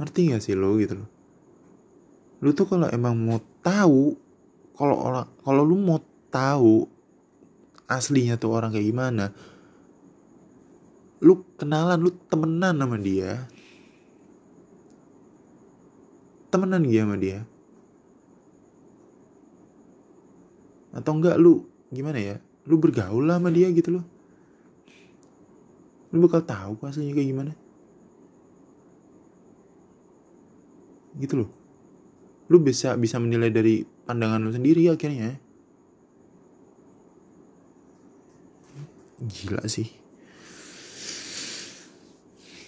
Ngerti 0.00 0.32
gak 0.32 0.40
sih 0.40 0.56
lo 0.56 0.80
gitu 0.80 0.96
loh 0.96 1.15
lu 2.44 2.50
tuh 2.52 2.68
kalau 2.68 2.88
emang 2.92 3.16
mau 3.16 3.40
tahu 3.64 4.16
kalau 4.76 4.96
orang 5.00 5.26
kalau 5.40 5.62
lu 5.64 5.76
mau 5.80 6.00
tahu 6.28 6.84
aslinya 7.88 8.36
tuh 8.36 8.52
orang 8.52 8.74
kayak 8.74 8.92
gimana 8.92 9.32
lu 11.24 11.40
kenalan 11.56 11.96
lu 11.96 12.12
temenan 12.28 12.76
sama 12.76 13.00
dia 13.00 13.48
temenan 16.56 16.88
dia 16.88 17.04
sama 17.04 17.16
dia? 17.20 17.38
Atau 20.96 21.12
enggak 21.20 21.36
lu 21.36 21.68
gimana 21.92 22.16
ya 22.16 22.36
lu 22.66 22.80
bergaul 22.80 23.28
lah 23.28 23.36
sama 23.36 23.52
dia 23.52 23.68
gitu 23.70 24.00
loh. 24.00 24.04
Lu 26.14 26.24
bakal 26.24 26.40
tahu 26.48 26.80
aslinya 26.88 27.12
kayak 27.12 27.28
gimana. 27.28 27.52
Gitu 31.20 31.44
loh 31.44 31.50
lu 32.46 32.62
bisa 32.62 32.94
bisa 32.94 33.18
menilai 33.18 33.50
dari 33.50 33.82
pandangan 33.82 34.42
lu 34.42 34.54
sendiri 34.54 34.86
akhirnya. 34.86 35.34
Gila 39.16 39.64
sih. 39.66 39.88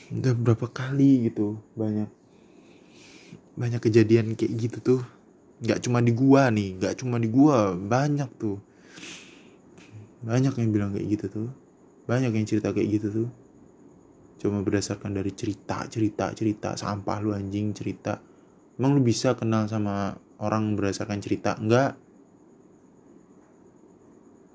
Udah 0.09 0.33
berapa 0.33 0.67
kali 0.73 1.29
gitu 1.29 1.61
banyak 1.77 2.09
banyak 3.61 3.81
kejadian 3.85 4.35
kayak 4.35 4.53
gitu 4.57 4.79
tuh. 4.81 5.03
Nggak 5.61 5.85
cuma 5.85 5.99
di 6.01 6.15
gua 6.15 6.49
nih 6.49 6.79
nggak 6.81 6.95
cuma 7.05 7.21
di 7.23 7.29
gua 7.31 7.77
banyak 7.77 8.31
tuh. 8.41 8.59
Banyak 10.25 10.59
yang 10.59 10.71
bilang 10.75 10.91
kayak 10.97 11.07
gitu 11.07 11.27
tuh. 11.31 11.49
Banyak 12.09 12.35
yang 12.35 12.47
cerita 12.49 12.75
kayak 12.75 12.89
gitu 12.99 13.09
tuh. 13.13 13.29
Cuma 14.43 14.65
berdasarkan 14.65 15.15
dari 15.15 15.31
cerita 15.37 15.87
cerita 15.87 16.35
cerita. 16.35 16.75
Sampah 16.75 17.19
lu 17.23 17.31
anjing 17.37 17.71
cerita 17.77 18.19
emang 18.79 18.97
lu 18.97 19.03
bisa 19.03 19.35
kenal 19.35 19.67
sama 19.67 20.17
orang 20.39 20.79
berdasarkan 20.79 21.19
cerita? 21.21 21.59
Enggak 21.59 21.99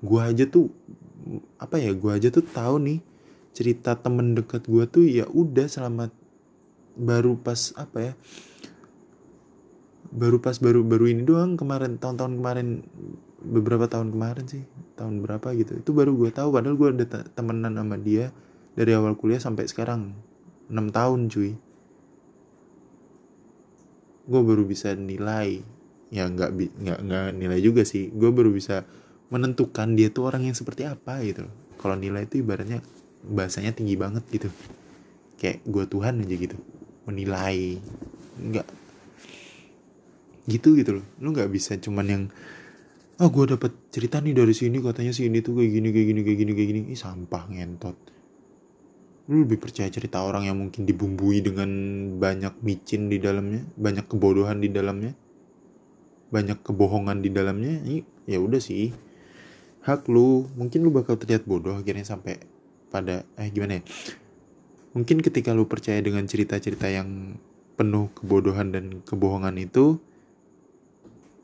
gua 0.04 0.28
aja 0.28 0.44
tuh 0.44 0.68
apa 1.56 1.80
ya 1.80 1.92
gua 1.96 2.20
aja 2.20 2.28
tuh 2.28 2.44
tahu 2.44 2.76
nih 2.80 3.00
cerita 3.56 3.96
temen 3.96 4.36
dekat 4.36 4.68
gua 4.68 4.84
tuh 4.84 5.06
ya 5.06 5.24
udah 5.30 5.64
selama 5.68 6.12
baru 6.96 7.36
pas 7.40 7.72
apa 7.76 7.98
ya 8.00 8.12
baru 10.14 10.38
pas 10.38 10.54
baru 10.62 10.86
baru 10.86 11.10
ini 11.10 11.26
doang 11.26 11.58
kemarin 11.58 11.98
tahun-tahun 11.98 12.38
kemarin 12.38 12.68
beberapa 13.44 13.90
tahun 13.90 14.14
kemarin 14.14 14.46
sih 14.46 14.64
tahun 14.94 15.20
berapa 15.20 15.52
gitu. 15.58 15.82
Itu 15.82 15.90
baru 15.92 16.14
gue 16.16 16.30
tahu 16.30 16.54
padahal 16.54 16.78
gue 16.78 16.88
udah 16.96 17.06
temenan 17.34 17.74
sama 17.76 17.98
dia 17.98 18.30
dari 18.78 18.94
awal 18.96 19.18
kuliah 19.18 19.42
sampai 19.42 19.66
sekarang 19.66 20.14
6 20.70 20.74
tahun 20.94 21.20
cuy 21.28 21.52
gue 24.24 24.40
baru 24.40 24.64
bisa 24.64 24.96
nilai 24.96 25.60
ya 26.08 26.30
nggak 26.30 26.50
nggak 26.54 26.98
nggak 27.04 27.26
nilai 27.36 27.58
juga 27.60 27.82
sih. 27.84 28.08
Gue 28.12 28.30
baru 28.30 28.52
bisa 28.54 28.84
menentukan 29.32 29.96
dia 29.96 30.12
tuh 30.12 30.30
orang 30.30 30.46
yang 30.46 30.56
seperti 30.56 30.86
apa 30.86 31.20
gitu 31.24 31.48
kalau 31.80 31.98
nilai 31.98 32.24
itu 32.24 32.40
ibaratnya 32.40 32.80
bahasanya 33.24 33.76
tinggi 33.76 33.96
banget 33.98 34.24
gitu. 34.30 34.48
Kayak 35.40 35.64
gue 35.66 35.84
Tuhan 35.90 36.22
aja 36.24 36.34
gitu 36.36 36.56
menilai. 37.04 37.76
Nggak. 38.40 38.66
Gitu 40.48 40.68
gitu 40.80 40.90
loh. 41.00 41.06
Lu 41.20 41.32
nggak 41.32 41.50
bisa 41.52 41.76
cuman 41.76 42.06
yang 42.06 42.22
oh 43.20 43.28
gue 43.30 43.44
dapet 43.54 43.72
cerita 43.94 44.18
nih 44.18 44.34
dari 44.34 44.54
sini 44.56 44.80
katanya 44.80 45.12
sih 45.14 45.28
ini 45.28 45.38
tuh 45.44 45.60
kayak 45.60 45.70
gini 45.70 45.88
kayak 45.92 46.06
gini 46.08 46.20
kayak 46.24 46.38
gini 46.38 46.52
kayak 46.52 46.68
gini. 46.72 46.80
Ih, 46.94 46.98
sampah 46.98 47.44
ngentot 47.50 48.13
lu 49.24 49.48
lebih 49.48 49.56
percaya 49.56 49.88
cerita 49.88 50.20
orang 50.20 50.48
yang 50.48 50.56
mungkin 50.60 50.84
dibumbui 50.84 51.40
dengan 51.40 51.70
banyak 52.20 52.60
micin 52.60 53.08
di 53.08 53.16
dalamnya 53.16 53.64
banyak 53.72 54.04
kebodohan 54.04 54.60
di 54.60 54.68
dalamnya 54.68 55.16
banyak 56.34 56.58
kebohongan 56.66 57.22
di 57.22 57.30
dalamnya 57.30 57.74
ya 58.26 58.42
udah 58.42 58.58
sih. 58.58 58.90
Hak 59.86 60.10
lu 60.10 60.50
mungkin 60.58 60.82
lu 60.82 60.90
bakal 60.90 61.14
terlihat 61.14 61.46
bodoh 61.46 61.78
akhirnya 61.78 62.02
sampai 62.02 62.42
pada 62.90 63.22
eh 63.38 63.48
gimana 63.54 63.78
ya? 63.78 63.82
Mungkin 64.98 65.22
ketika 65.22 65.54
lu 65.54 65.70
percaya 65.70 66.02
dengan 66.02 66.26
cerita-cerita 66.26 66.90
yang 66.90 67.38
penuh 67.78 68.10
kebodohan 68.18 68.74
dan 68.74 68.84
kebohongan 69.06 69.54
itu 69.62 70.02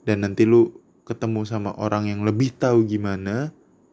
dan 0.06 0.26
nanti 0.26 0.42
lu 0.46 0.74
ketemu 1.06 1.42
sama 1.46 1.74
orang 1.78 2.06
yang 2.10 2.22
lebih 2.22 2.54
tahu 2.54 2.86
gimana 2.86 3.50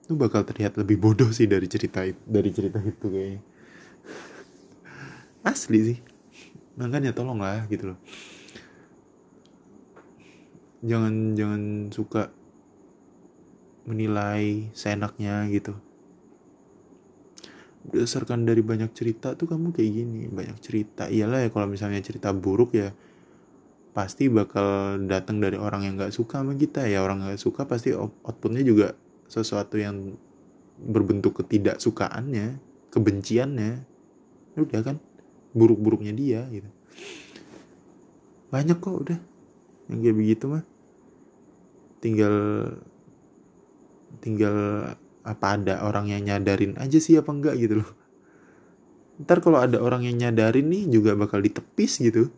lu 0.07 0.15
bakal 0.15 0.45
terlihat 0.45 0.77
lebih 0.77 1.01
bodoh 1.01 1.33
sih 1.33 1.49
dari 1.49 1.65
cerita 1.65 2.05
itu 2.05 2.21
dari 2.29 2.49
cerita 2.53 2.77
itu 2.79 3.05
kayaknya 3.09 3.41
asli 5.47 5.79
sih. 5.93 5.99
Makanya 6.77 7.15
tolong 7.15 7.41
lah 7.41 7.65
gitu 7.71 7.93
loh. 7.93 7.99
Jangan 10.85 11.33
jangan 11.33 11.61
suka 11.89 12.29
menilai 13.87 14.69
seenaknya 14.75 15.47
gitu. 15.49 15.73
Berdasarkan 17.87 18.43
dari 18.43 18.59
banyak 18.59 18.91
cerita 18.91 19.33
tuh 19.33 19.47
kamu 19.47 19.71
kayak 19.71 19.91
gini 19.95 20.27
banyak 20.27 20.59
cerita. 20.59 21.07
Iyalah 21.07 21.47
ya 21.47 21.49
kalau 21.49 21.71
misalnya 21.71 22.03
cerita 22.03 22.35
buruk 22.35 22.75
ya 22.75 22.91
pasti 23.95 24.29
bakal 24.29 25.01
datang 25.09 25.41
dari 25.41 25.57
orang 25.57 25.87
yang 25.87 25.95
nggak 25.97 26.13
suka 26.13 26.43
sama 26.43 26.53
kita 26.53 26.85
ya. 26.85 27.01
Orang 27.01 27.23
nggak 27.25 27.39
suka 27.41 27.65
pasti 27.65 27.95
outputnya 27.95 28.61
juga 28.61 28.93
sesuatu 29.31 29.79
yang 29.79 30.13
berbentuk 30.77 31.41
ketidaksukaannya 31.41 32.59
kebenciannya. 32.91 33.71
Udah 34.59 34.81
kan 34.83 34.97
buruk-buruknya 35.55 36.13
dia 36.15 36.41
gitu. 36.51 36.69
Banyak 38.51 38.77
kok 38.79 38.95
udah. 38.95 39.19
Yang 39.91 39.99
kayak 40.03 40.17
begitu 40.17 40.43
mah. 40.47 40.63
Tinggal 41.99 42.35
tinggal 44.23 44.55
apa 45.27 45.45
ada 45.59 45.83
orang 45.83 46.07
yang 46.07 46.23
nyadarin 46.23 46.79
aja 46.79 46.97
sih 47.03 47.19
apa 47.19 47.31
enggak 47.35 47.59
gitu 47.59 47.83
loh. 47.83 47.91
Ntar 49.19 49.43
kalau 49.43 49.59
ada 49.59 49.81
orang 49.81 50.07
yang 50.07 50.15
nyadarin 50.15 50.69
nih 50.69 50.83
juga 50.87 51.17
bakal 51.17 51.43
ditepis 51.43 51.99
gitu. 51.99 52.31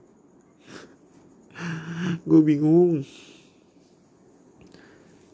Gue 2.30 2.42
bingung. 2.42 3.04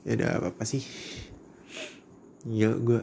Ya 0.03 0.19
ada 0.19 0.25
apa 0.41 0.47
apa 0.53 0.63
sih. 0.67 0.83
Ya 2.45 2.73
gue 2.77 3.01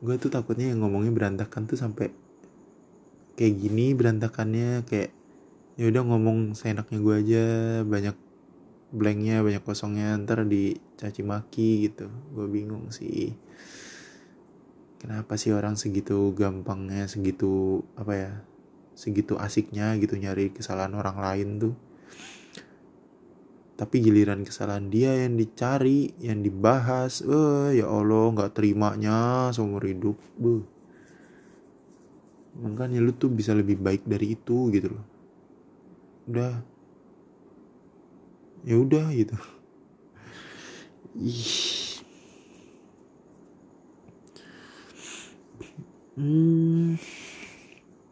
gue 0.00 0.14
tuh 0.16 0.32
takutnya 0.32 0.72
yang 0.72 0.80
ngomongnya 0.80 1.12
berantakan 1.12 1.68
tuh 1.68 1.76
sampai 1.76 2.08
kayak 3.38 3.54
gini 3.54 3.94
berantakannya 3.94 4.82
kayak 4.82 5.14
ya 5.78 5.86
udah 5.86 6.02
ngomong 6.02 6.58
seenaknya 6.58 6.98
gue 6.98 7.14
aja 7.22 7.44
banyak 7.86 8.16
blanknya 8.90 9.46
banyak 9.46 9.62
kosongnya 9.62 10.18
ntar 10.18 10.42
dicaci 10.42 11.22
maki 11.22 11.86
gitu. 11.86 12.10
Gue 12.34 12.50
bingung 12.50 12.90
sih. 12.90 13.38
Kenapa 14.98 15.38
sih 15.38 15.54
orang 15.54 15.78
segitu 15.78 16.34
gampangnya 16.34 17.06
segitu 17.06 17.86
apa 17.94 18.12
ya 18.18 18.32
segitu 18.98 19.38
asiknya 19.38 19.94
gitu 20.02 20.18
nyari 20.18 20.50
kesalahan 20.50 20.98
orang 20.98 21.22
lain 21.22 21.48
tuh? 21.62 21.74
Tapi 23.78 24.02
giliran 24.02 24.42
kesalahan 24.42 24.90
dia 24.90 25.14
yang 25.14 25.38
dicari 25.38 26.10
yang 26.18 26.42
dibahas 26.42 27.22
eh 27.22 27.78
ya 27.78 27.86
allah 27.86 28.34
nggak 28.34 28.58
terimanya 28.58 29.54
seumur 29.54 29.86
hidup 29.86 30.18
bu 30.34 30.77
makanya 32.56 33.04
lu 33.04 33.12
tuh 33.12 33.28
bisa 33.28 33.52
lebih 33.52 33.76
baik 33.76 34.08
dari 34.08 34.32
itu 34.32 34.72
gitu 34.72 34.96
loh. 34.96 35.06
Udah. 36.28 36.54
Ya 38.64 38.76
udah 38.76 39.06
gitu. 39.12 39.36
Ih. 41.18 41.88
Hmm. 46.18 46.98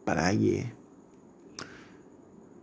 Apa 0.07 0.13
lagi 0.15 0.63
ya? 0.63 0.67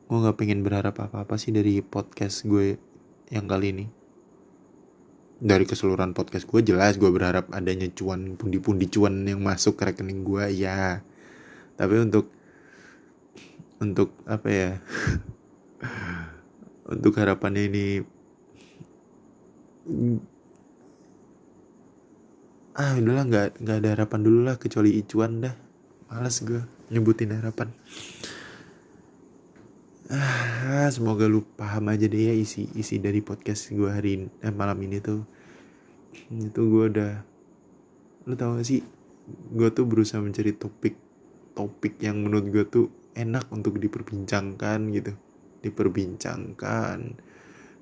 Gue 0.08 0.18
nggak 0.20 0.36
pengen 0.40 0.64
berharap 0.64 0.96
apa-apa 0.96 1.36
sih 1.36 1.52
dari 1.52 1.84
podcast 1.84 2.48
gue 2.48 2.80
yang 3.28 3.44
kali 3.44 3.76
ini. 3.76 3.86
Dari 5.44 5.68
keseluruhan 5.68 6.16
podcast 6.16 6.48
gue 6.48 6.64
jelas 6.64 6.96
gue 6.96 7.12
berharap 7.12 7.52
adanya 7.52 7.84
cuan 7.92 8.40
pundi-pundi 8.40 8.88
cuan 8.88 9.28
yang 9.28 9.44
masuk 9.44 9.76
ke 9.76 9.92
rekening 9.92 10.24
gue 10.24 10.44
ya 10.56 11.04
tapi 11.74 11.94
untuk 11.98 12.30
untuk 13.82 14.14
apa 14.24 14.48
ya? 14.48 14.70
Untuk 16.84 17.16
harapannya 17.16 17.64
ini 17.64 17.86
ah 22.76 22.92
udahlah 23.00 23.24
nggak 23.24 23.48
nggak 23.64 23.76
ada 23.80 23.88
harapan 23.96 24.20
dulu 24.20 24.40
lah 24.44 24.56
kecuali 24.60 25.00
icuan 25.00 25.40
dah. 25.40 25.54
Males 26.12 26.44
gue 26.44 26.60
nyebutin 26.92 27.32
harapan. 27.32 27.72
Ah 30.12 30.92
semoga 30.92 31.24
lu 31.24 31.40
paham 31.56 31.88
aja 31.88 32.04
deh 32.04 32.28
ya 32.28 32.34
isi 32.36 32.68
isi 32.76 33.00
dari 33.00 33.24
podcast 33.24 33.72
gue 33.72 33.88
hari 33.88 34.10
ini, 34.20 34.26
eh, 34.44 34.52
malam 34.52 34.76
ini 34.84 35.00
tuh. 35.00 35.24
Itu 36.28 36.68
gue 36.68 36.84
udah 36.92 37.12
lu 38.28 38.34
tau 38.36 38.60
gak 38.60 38.68
sih? 38.68 38.84
Gue 39.56 39.72
tuh 39.72 39.88
berusaha 39.88 40.20
mencari 40.20 40.52
topik 40.52 41.03
topik 41.54 42.02
yang 42.02 42.20
menurut 42.20 42.46
gue 42.50 42.64
tuh 42.66 42.86
enak 43.14 43.48
untuk 43.54 43.78
diperbincangkan 43.78 44.78
gitu. 44.90 45.14
Diperbincangkan 45.62 46.98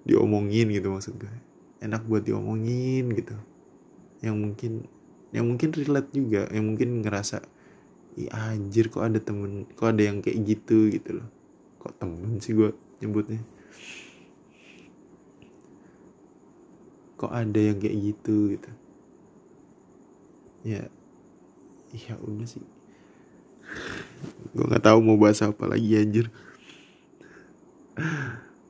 diomongin 0.02 0.66
gitu 0.74 0.90
maksud 0.90 1.14
gue 1.18 1.34
enak 1.82 2.06
buat 2.06 2.22
diomongin 2.22 3.10
gitu. 3.16 3.34
Yang 4.22 4.36
mungkin 4.38 4.72
yang 5.32 5.48
mungkin 5.48 5.70
relate 5.72 6.10
juga 6.12 6.46
yang 6.52 6.68
mungkin 6.68 7.02
ngerasa 7.02 7.42
Ih 8.12 8.28
anjir 8.28 8.92
kok 8.92 9.08
ada 9.08 9.16
temen 9.16 9.64
kok 9.72 9.88
ada 9.88 10.04
yang 10.04 10.20
kayak 10.20 10.44
gitu 10.44 10.92
gitu 10.92 11.16
loh. 11.16 11.28
Kok 11.80 11.96
temen 11.96 12.36
sih 12.44 12.52
gue 12.52 12.68
nyebutnya? 13.00 13.40
Kok 17.16 17.32
ada 17.32 17.56
yang 17.56 17.80
kayak 17.80 17.96
gitu 17.96 18.52
gitu. 18.52 18.70
Ya 20.62 20.92
ya 21.92 22.14
udah 22.20 22.44
sih 22.44 22.60
gue 24.52 24.64
nggak 24.68 24.84
tahu 24.84 24.98
mau 25.00 25.16
bahas 25.16 25.40
apa 25.40 25.64
lagi 25.64 25.96
anjir. 25.96 26.28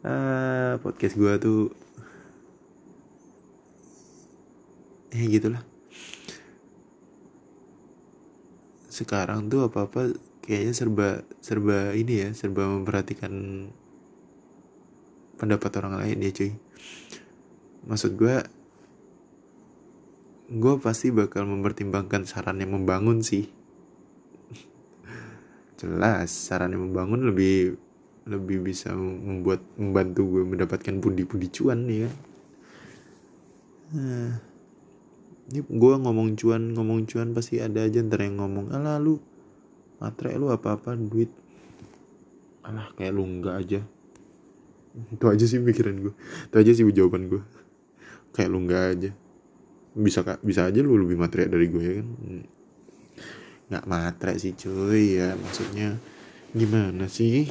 Ah 0.03 0.79
podcast 0.83 1.15
gue 1.19 1.33
tuh 1.43 1.61
ya 5.11 5.25
gitulah. 5.27 5.63
Sekarang 8.91 9.51
tuh 9.51 9.67
apa 9.67 9.87
apa 9.91 10.01
kayaknya 10.43 10.75
serba 10.75 11.09
serba 11.39 11.95
ini 11.95 12.27
ya 12.27 12.29
serba 12.35 12.67
memperhatikan 12.67 13.67
pendapat 15.39 15.71
orang 15.83 15.99
lain 16.03 16.19
ya 16.23 16.31
cuy. 16.31 16.53
Maksud 17.91 18.15
gue 18.15 18.37
gue 20.53 20.75
pasti 20.79 21.09
bakal 21.09 21.49
mempertimbangkan 21.49 22.29
saran 22.29 22.61
yang 22.61 22.77
membangun 22.77 23.25
sih 23.25 23.62
jelas 25.83 26.31
saran 26.31 26.71
yang 26.71 26.87
membangun 26.87 27.27
lebih 27.27 27.75
lebih 28.23 28.63
bisa 28.63 28.95
membuat 28.95 29.67
membantu 29.75 30.39
gue 30.39 30.43
mendapatkan 30.47 30.95
pundi-pundi 31.03 31.51
cuan 31.51 31.91
nih 31.91 32.07
kan? 32.07 32.15
Nah 33.93 34.33
ini 35.51 35.61
gue 35.67 35.95
ngomong 35.99 36.39
cuan 36.39 36.71
ngomong 36.71 37.05
cuan 37.11 37.35
pasti 37.35 37.59
ada 37.59 37.83
aja 37.83 37.99
ntar 37.99 38.23
yang 38.23 38.39
ngomong 38.39 38.71
alah 38.71 39.03
lu 39.03 39.19
matre 39.99 40.39
lu 40.39 40.55
apa 40.55 40.79
apa 40.79 40.95
duit. 40.95 41.35
Alah 42.63 42.95
kayak 42.95 43.11
lu 43.11 43.27
enggak 43.27 43.55
aja. 43.59 43.81
Itu 45.11 45.27
aja 45.27 45.43
sih 45.43 45.59
pikiran 45.59 45.99
gue. 45.99 46.15
Itu 46.47 46.57
aja 46.63 46.71
sih 46.71 46.87
jawaban 46.87 47.27
gue. 47.27 47.43
Kayak 48.31 48.49
lu 48.55 48.59
enggak 48.63 48.85
aja. 48.95 49.11
Bisa 49.99 50.23
bisa 50.47 50.71
aja 50.71 50.79
lu 50.79 50.95
lebih 50.95 51.19
matre 51.19 51.51
dari 51.51 51.67
gue 51.67 51.83
ya 51.83 51.95
kan 51.99 52.09
nggak 53.73 53.89
matre 53.89 54.37
sih 54.37 54.53
cuy 54.53 55.17
ya. 55.17 55.33
Maksudnya 55.33 55.97
gimana 56.53 57.09
sih? 57.09 57.49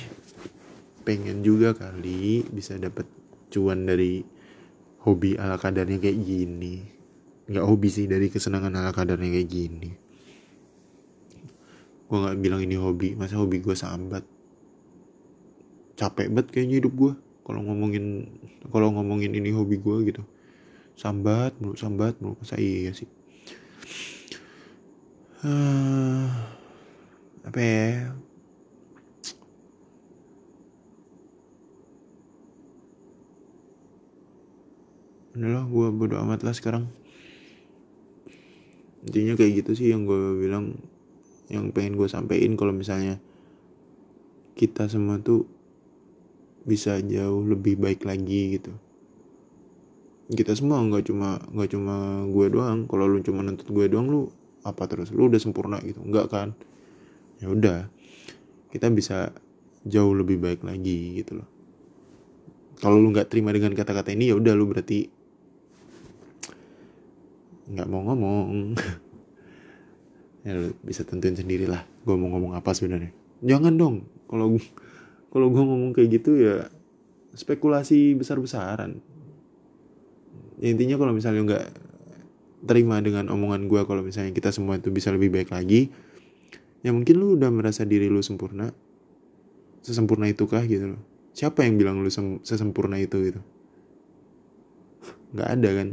Pengen 1.01 1.41
juga 1.41 1.73
kali 1.73 2.45
bisa 2.45 2.77
dapat 2.77 3.09
cuan 3.49 3.89
dari 3.89 4.21
hobi 5.01 5.33
ala 5.33 5.57
kadarnya 5.57 5.97
kayak 5.97 6.21
gini. 6.21 6.85
Nggak 7.49 7.65
hobi 7.65 7.89
sih 7.89 8.05
dari 8.05 8.29
kesenangan 8.29 8.77
ala 8.77 8.93
kadarnya 8.93 9.33
kayak 9.33 9.49
gini. 9.49 9.89
Gue 12.05 12.17
nggak 12.21 12.37
bilang 12.37 12.61
ini 12.61 12.77
hobi. 12.77 13.17
Masa 13.17 13.41
hobi 13.41 13.57
gue 13.57 13.73
sambat? 13.73 14.21
Capek 15.97 16.29
banget 16.29 16.53
kayaknya 16.53 16.85
hidup 16.85 16.93
gue 16.93 17.13
kalau 17.41 17.65
ngomongin 17.65 18.29
kalau 18.69 18.93
ngomongin 18.93 19.33
ini 19.33 19.49
hobi 19.49 19.81
gue 19.81 19.97
gitu. 20.13 20.21
Sambat 20.93 21.57
mulu 21.57 21.73
sambat 21.73 22.21
mulu. 22.21 22.37
Saya 22.45 22.61
iya 22.61 22.93
sih 22.93 23.09
uh, 25.45 26.25
apa 27.45 27.59
ya? 27.59 28.13
Udah 35.31 35.49
lah 35.49 35.65
gue 35.65 35.87
bodo 35.95 36.15
amat 36.21 36.45
lah 36.45 36.53
sekarang. 36.53 36.85
Intinya 39.01 39.33
kayak 39.33 39.65
gitu 39.65 39.71
sih 39.73 39.87
yang 39.89 40.05
gue 40.05 40.37
bilang 40.37 40.77
yang 41.49 41.73
pengen 41.73 41.97
gue 41.97 42.05
sampein 42.05 42.53
kalau 42.53 42.71
misalnya 42.71 43.17
kita 44.53 44.85
semua 44.85 45.17
tuh 45.17 45.49
bisa 46.61 47.01
jauh 47.01 47.41
lebih 47.41 47.81
baik 47.81 48.05
lagi 48.05 48.61
gitu. 48.61 48.71
Kita 50.31 50.53
semua 50.53 50.85
nggak 50.85 51.09
cuma 51.09 51.41
nggak 51.49 51.69
cuma 51.73 52.23
gue 52.29 52.45
doang. 52.53 52.85
Kalau 52.85 53.09
lu 53.09 53.25
cuma 53.25 53.41
nuntut 53.41 53.65
gue 53.67 53.85
doang 53.89 54.07
lu 54.07 54.29
apa 54.61 54.83
terus? 54.89 55.09
Lu 55.13 55.27
udah 55.29 55.41
sempurna 55.41 55.81
gitu? 55.81 56.01
Nggak 56.01 56.27
kan? 56.29 56.49
Ya 57.41 57.49
udah 57.49 57.89
kita 58.71 58.87
bisa 58.93 59.33
jauh 59.85 60.13
lebih 60.13 60.37
baik 60.37 60.61
lagi 60.61 61.21
gitu 61.21 61.41
loh. 61.41 61.49
Kalau 62.81 62.97
lu 62.97 63.13
nggak 63.13 63.29
terima 63.29 63.53
dengan 63.53 63.73
kata-kata 63.77 64.13
ini 64.13 64.33
ya 64.33 64.35
udah 64.37 64.53
lu 64.57 64.65
berarti 64.69 65.09
nggak 67.71 67.87
mau 67.89 68.01
ngomong. 68.11 68.49
Ya 70.41 70.57
lu 70.57 70.73
bisa 70.81 71.05
tentuin 71.05 71.37
sendiri 71.37 71.69
lah 71.69 71.85
gue 72.01 72.17
mau 72.17 72.25
ngomong 72.33 72.57
apa 72.57 72.73
sebenarnya. 72.73 73.13
Jangan 73.45 73.77
dong 73.77 74.09
kalau 74.25 74.57
kalau 75.29 75.53
gue 75.53 75.61
ngomong 75.61 75.93
kayak 75.93 76.17
gitu 76.17 76.33
ya 76.33 76.65
spekulasi 77.37 78.17
besar-besaran. 78.17 78.97
Ya, 80.57 80.73
intinya 80.73 80.97
kalau 80.97 81.13
misalnya 81.13 81.45
nggak 81.45 81.65
terima 82.61 83.01
dengan 83.01 83.29
omongan 83.33 83.65
gue 83.65 83.81
kalau 83.89 84.05
misalnya 84.05 84.31
kita 84.33 84.53
semua 84.53 84.77
itu 84.77 84.93
bisa 84.93 85.09
lebih 85.09 85.33
baik 85.33 85.49
lagi 85.49 85.89
ya 86.81 86.89
mungkin 86.89 87.15
lu 87.17 87.37
udah 87.37 87.49
merasa 87.53 87.85
diri 87.85 88.09
lu 88.09 88.21
sempurna. 88.21 88.73
Sesempurna 89.81 90.29
itukah 90.29 90.61
gitu 90.69 90.93
loh? 90.93 91.01
Siapa 91.33 91.65
yang 91.65 91.77
bilang 91.77 92.05
lu 92.05 92.09
sesempurna 92.45 93.01
itu 93.01 93.17
gitu? 93.21 93.41
Nggak 95.33 95.49
ada 95.57 95.69
kan? 95.73 95.87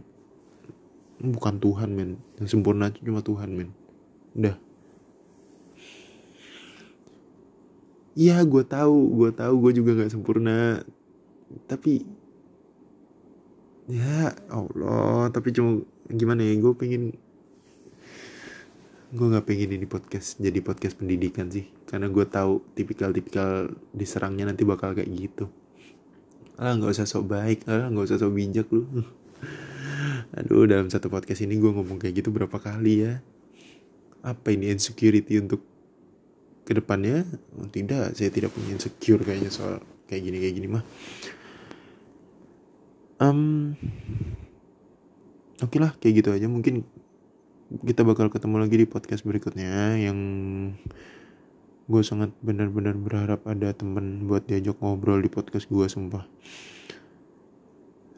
Bukan 1.25 1.55
Tuhan 1.63 1.91
men. 1.97 2.11
Yang 2.37 2.49
sempurna 2.59 2.93
cuma 2.93 3.25
Tuhan 3.25 3.51
men. 3.53 3.71
Udah. 4.37 4.57
Iya 8.19 8.43
gue 8.43 8.65
tahu 8.67 8.97
gue 9.15 9.31
tahu 9.31 9.55
gue 9.63 9.73
juga 9.79 9.91
nggak 9.97 10.13
sempurna. 10.13 10.85
Tapi 11.65 12.05
ya 13.89 14.37
Allah 14.53 15.33
tapi 15.33 15.49
cuma 15.49 15.81
gimana 16.09 16.41
ya 16.41 16.57
gue 16.57 16.73
pengen 16.73 17.13
gue 19.09 19.25
nggak 19.25 19.49
pengen 19.49 19.73
ini 19.81 19.87
podcast 19.89 20.37
jadi 20.37 20.61
podcast 20.61 21.01
pendidikan 21.01 21.49
sih. 21.49 21.69
Karena 21.89 22.13
gue 22.13 22.25
tahu 22.29 22.61
tipikal-tipikal 22.77 23.73
diserangnya 23.97 24.53
nanti 24.53 24.69
bakal 24.69 24.93
kayak 24.93 25.09
gitu. 25.09 25.49
Ah 26.61 26.77
nggak 26.77 26.93
usah 26.93 27.09
sok 27.09 27.25
baik. 27.25 27.65
Ah 27.65 27.89
nggak 27.89 28.05
usah 28.13 28.19
sok 28.21 28.37
bijak 28.37 28.69
lu. 28.69 28.85
Aduh 30.37 30.69
dalam 30.69 30.93
satu 30.93 31.09
podcast 31.09 31.41
ini 31.41 31.57
gue 31.57 31.73
ngomong 31.73 31.97
kayak 31.97 32.21
gitu 32.21 32.29
berapa 32.29 32.57
kali 32.61 33.09
ya? 33.09 33.25
Apa 34.21 34.53
ini 34.53 34.69
insecurity 34.69 35.41
untuk 35.41 35.65
ke 36.69 36.77
depannya? 36.77 37.25
Oh, 37.57 37.65
tidak. 37.73 38.13
Saya 38.13 38.29
tidak 38.29 38.53
punya 38.53 38.77
insecure 38.77 39.25
kayaknya 39.25 39.49
soal 39.49 39.81
kayak 40.05 40.21
gini 40.21 40.37
kayak 40.37 40.55
gini 40.61 40.69
mah. 40.69 40.85
Um, 43.19 43.73
oke 45.59 45.75
okay 45.75 45.79
lah 45.83 45.93
kayak 45.99 46.15
gitu 46.23 46.31
aja. 46.31 46.47
Mungkin 46.47 46.87
kita 47.85 48.01
bakal 48.07 48.33
ketemu 48.33 48.57
lagi 48.65 48.77
di 48.81 48.87
podcast 48.89 49.27
berikutnya 49.29 50.01
yang 50.01 50.19
gue 51.89 52.03
sangat 52.05 52.33
benar-benar 52.45 52.97
berharap 52.97 53.45
ada 53.49 53.73
temen 53.73 54.29
buat 54.29 54.45
diajak 54.45 54.77
ngobrol 54.81 55.21
di 55.21 55.29
podcast 55.33 55.67
gue 55.69 55.87
sumpah. 55.89 56.25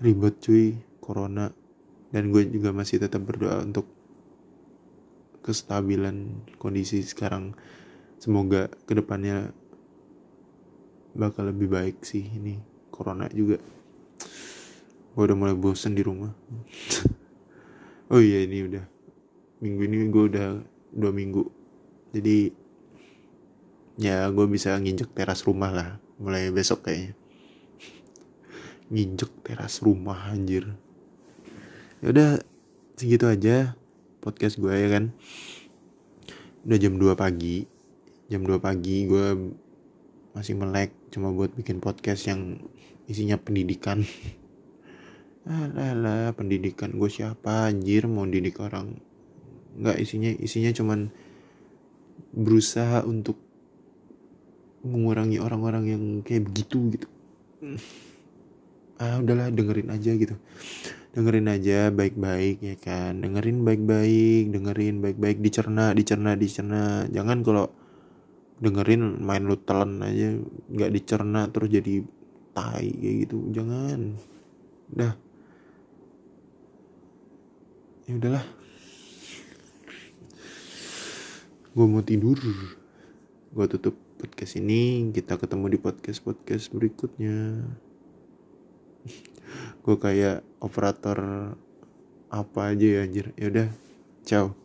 Ribet 0.03 0.37
cuy. 0.43 0.79
Corona. 1.01 1.51
Dan 2.11 2.31
gue 2.31 2.47
juga 2.47 2.71
masih 2.71 3.03
tetap 3.03 3.23
berdoa 3.27 3.63
untuk 3.63 3.87
kestabilan 5.43 6.47
kondisi 6.61 7.03
sekarang. 7.03 7.57
Semoga 8.21 8.69
ke 8.87 8.93
depannya 8.95 9.51
bakal 11.17 11.51
lebih 11.51 11.73
baik 11.73 12.07
sih 12.07 12.23
ini 12.23 12.63
corona 12.95 13.27
juga. 13.33 13.59
Gue 15.15 15.23
udah 15.27 15.39
mulai 15.39 15.57
bosen 15.59 15.99
di 15.99 16.03
rumah 16.07 16.31
oh 18.11 18.21
iya 18.21 18.45
ini 18.45 18.67
udah. 18.67 18.85
Minggu 19.63 19.81
ini 19.87 19.97
gue 20.11 20.25
udah 20.35 20.49
dua 20.91 21.11
minggu. 21.15 21.47
Jadi 22.11 22.51
ya 23.97 24.27
gue 24.29 24.47
bisa 24.51 24.75
nginjek 24.75 25.15
teras 25.15 25.47
rumah 25.47 25.71
lah. 25.71 25.89
Mulai 26.19 26.51
besok 26.51 26.91
kayaknya. 26.91 27.15
Nginjek 28.93 29.31
teras 29.47 29.81
rumah 29.81 30.29
anjir. 30.29 30.75
Ya 32.03 32.07
udah 32.11 32.31
segitu 32.99 33.31
aja 33.31 33.79
podcast 34.21 34.59
gue 34.59 34.75
ya 34.75 34.89
kan? 34.91 35.15
Udah 36.67 36.77
jam 36.77 36.99
2 37.01 37.17
pagi. 37.17 37.65
Jam 38.29 38.45
2 38.45 38.61
pagi 38.61 39.09
gue 39.09 39.57
masih 40.31 40.55
melek 40.55 40.95
cuma 41.11 41.35
buat 41.35 41.51
bikin 41.59 41.83
podcast 41.83 42.31
yang 42.31 42.63
isinya 43.11 43.35
pendidikan 43.35 44.07
alah 45.49 46.37
pendidikan 46.37 46.93
gue 46.93 47.09
siapa? 47.09 47.73
Anjir 47.73 48.05
mau 48.05 48.29
didik 48.29 48.61
orang. 48.61 48.93
Nggak 49.81 49.97
isinya 50.03 50.31
isinya 50.37 50.71
cuman 50.75 51.09
berusaha 52.31 53.03
untuk 53.09 53.41
mengurangi 54.85 55.41
orang-orang 55.41 55.85
yang 55.89 56.03
kayak 56.25 56.49
begitu 56.49 56.93
gitu. 56.93 57.09
Ah 59.01 59.17
udahlah 59.21 59.49
dengerin 59.49 59.89
aja 59.89 60.13
gitu. 60.13 60.37
Dengerin 61.17 61.49
aja 61.49 61.89
baik-baik 61.89 62.57
ya 62.61 62.77
kan? 62.77 63.25
Dengerin 63.25 63.65
baik-baik 63.65 64.53
dengerin 64.53 65.01
baik-baik 65.01 65.41
dicerna 65.41 65.97
dicerna 65.97 66.37
dicerna. 66.37 67.09
Jangan 67.09 67.41
kalau 67.41 67.67
dengerin 68.61 69.25
main 69.25 69.49
lu 69.49 69.57
telan 69.57 70.05
aja 70.05 70.37
nggak 70.69 70.93
dicerna 70.93 71.49
terus 71.49 71.73
jadi 71.73 72.05
tai 72.53 72.93
kayak 72.93 73.17
gitu. 73.27 73.39
Jangan. 73.57 74.21
Dah 74.91 75.30
ya 78.11 78.19
udahlah. 78.19 78.45
Gue 81.71 81.87
mau 81.87 82.03
tidur. 82.03 82.35
Gue 83.55 83.67
tutup 83.71 83.95
podcast 84.19 84.59
ini. 84.59 85.15
Kita 85.15 85.39
ketemu 85.39 85.71
di 85.71 85.79
podcast 85.79 86.19
podcast 86.19 86.75
berikutnya. 86.75 87.63
Gue 89.87 89.97
kayak 89.97 90.43
operator 90.59 91.19
apa 92.35 92.61
aja 92.75 92.87
ya 92.99 93.01
anjir. 93.07 93.31
Ya 93.39 93.47
udah 93.47 93.69
ciao 94.27 94.60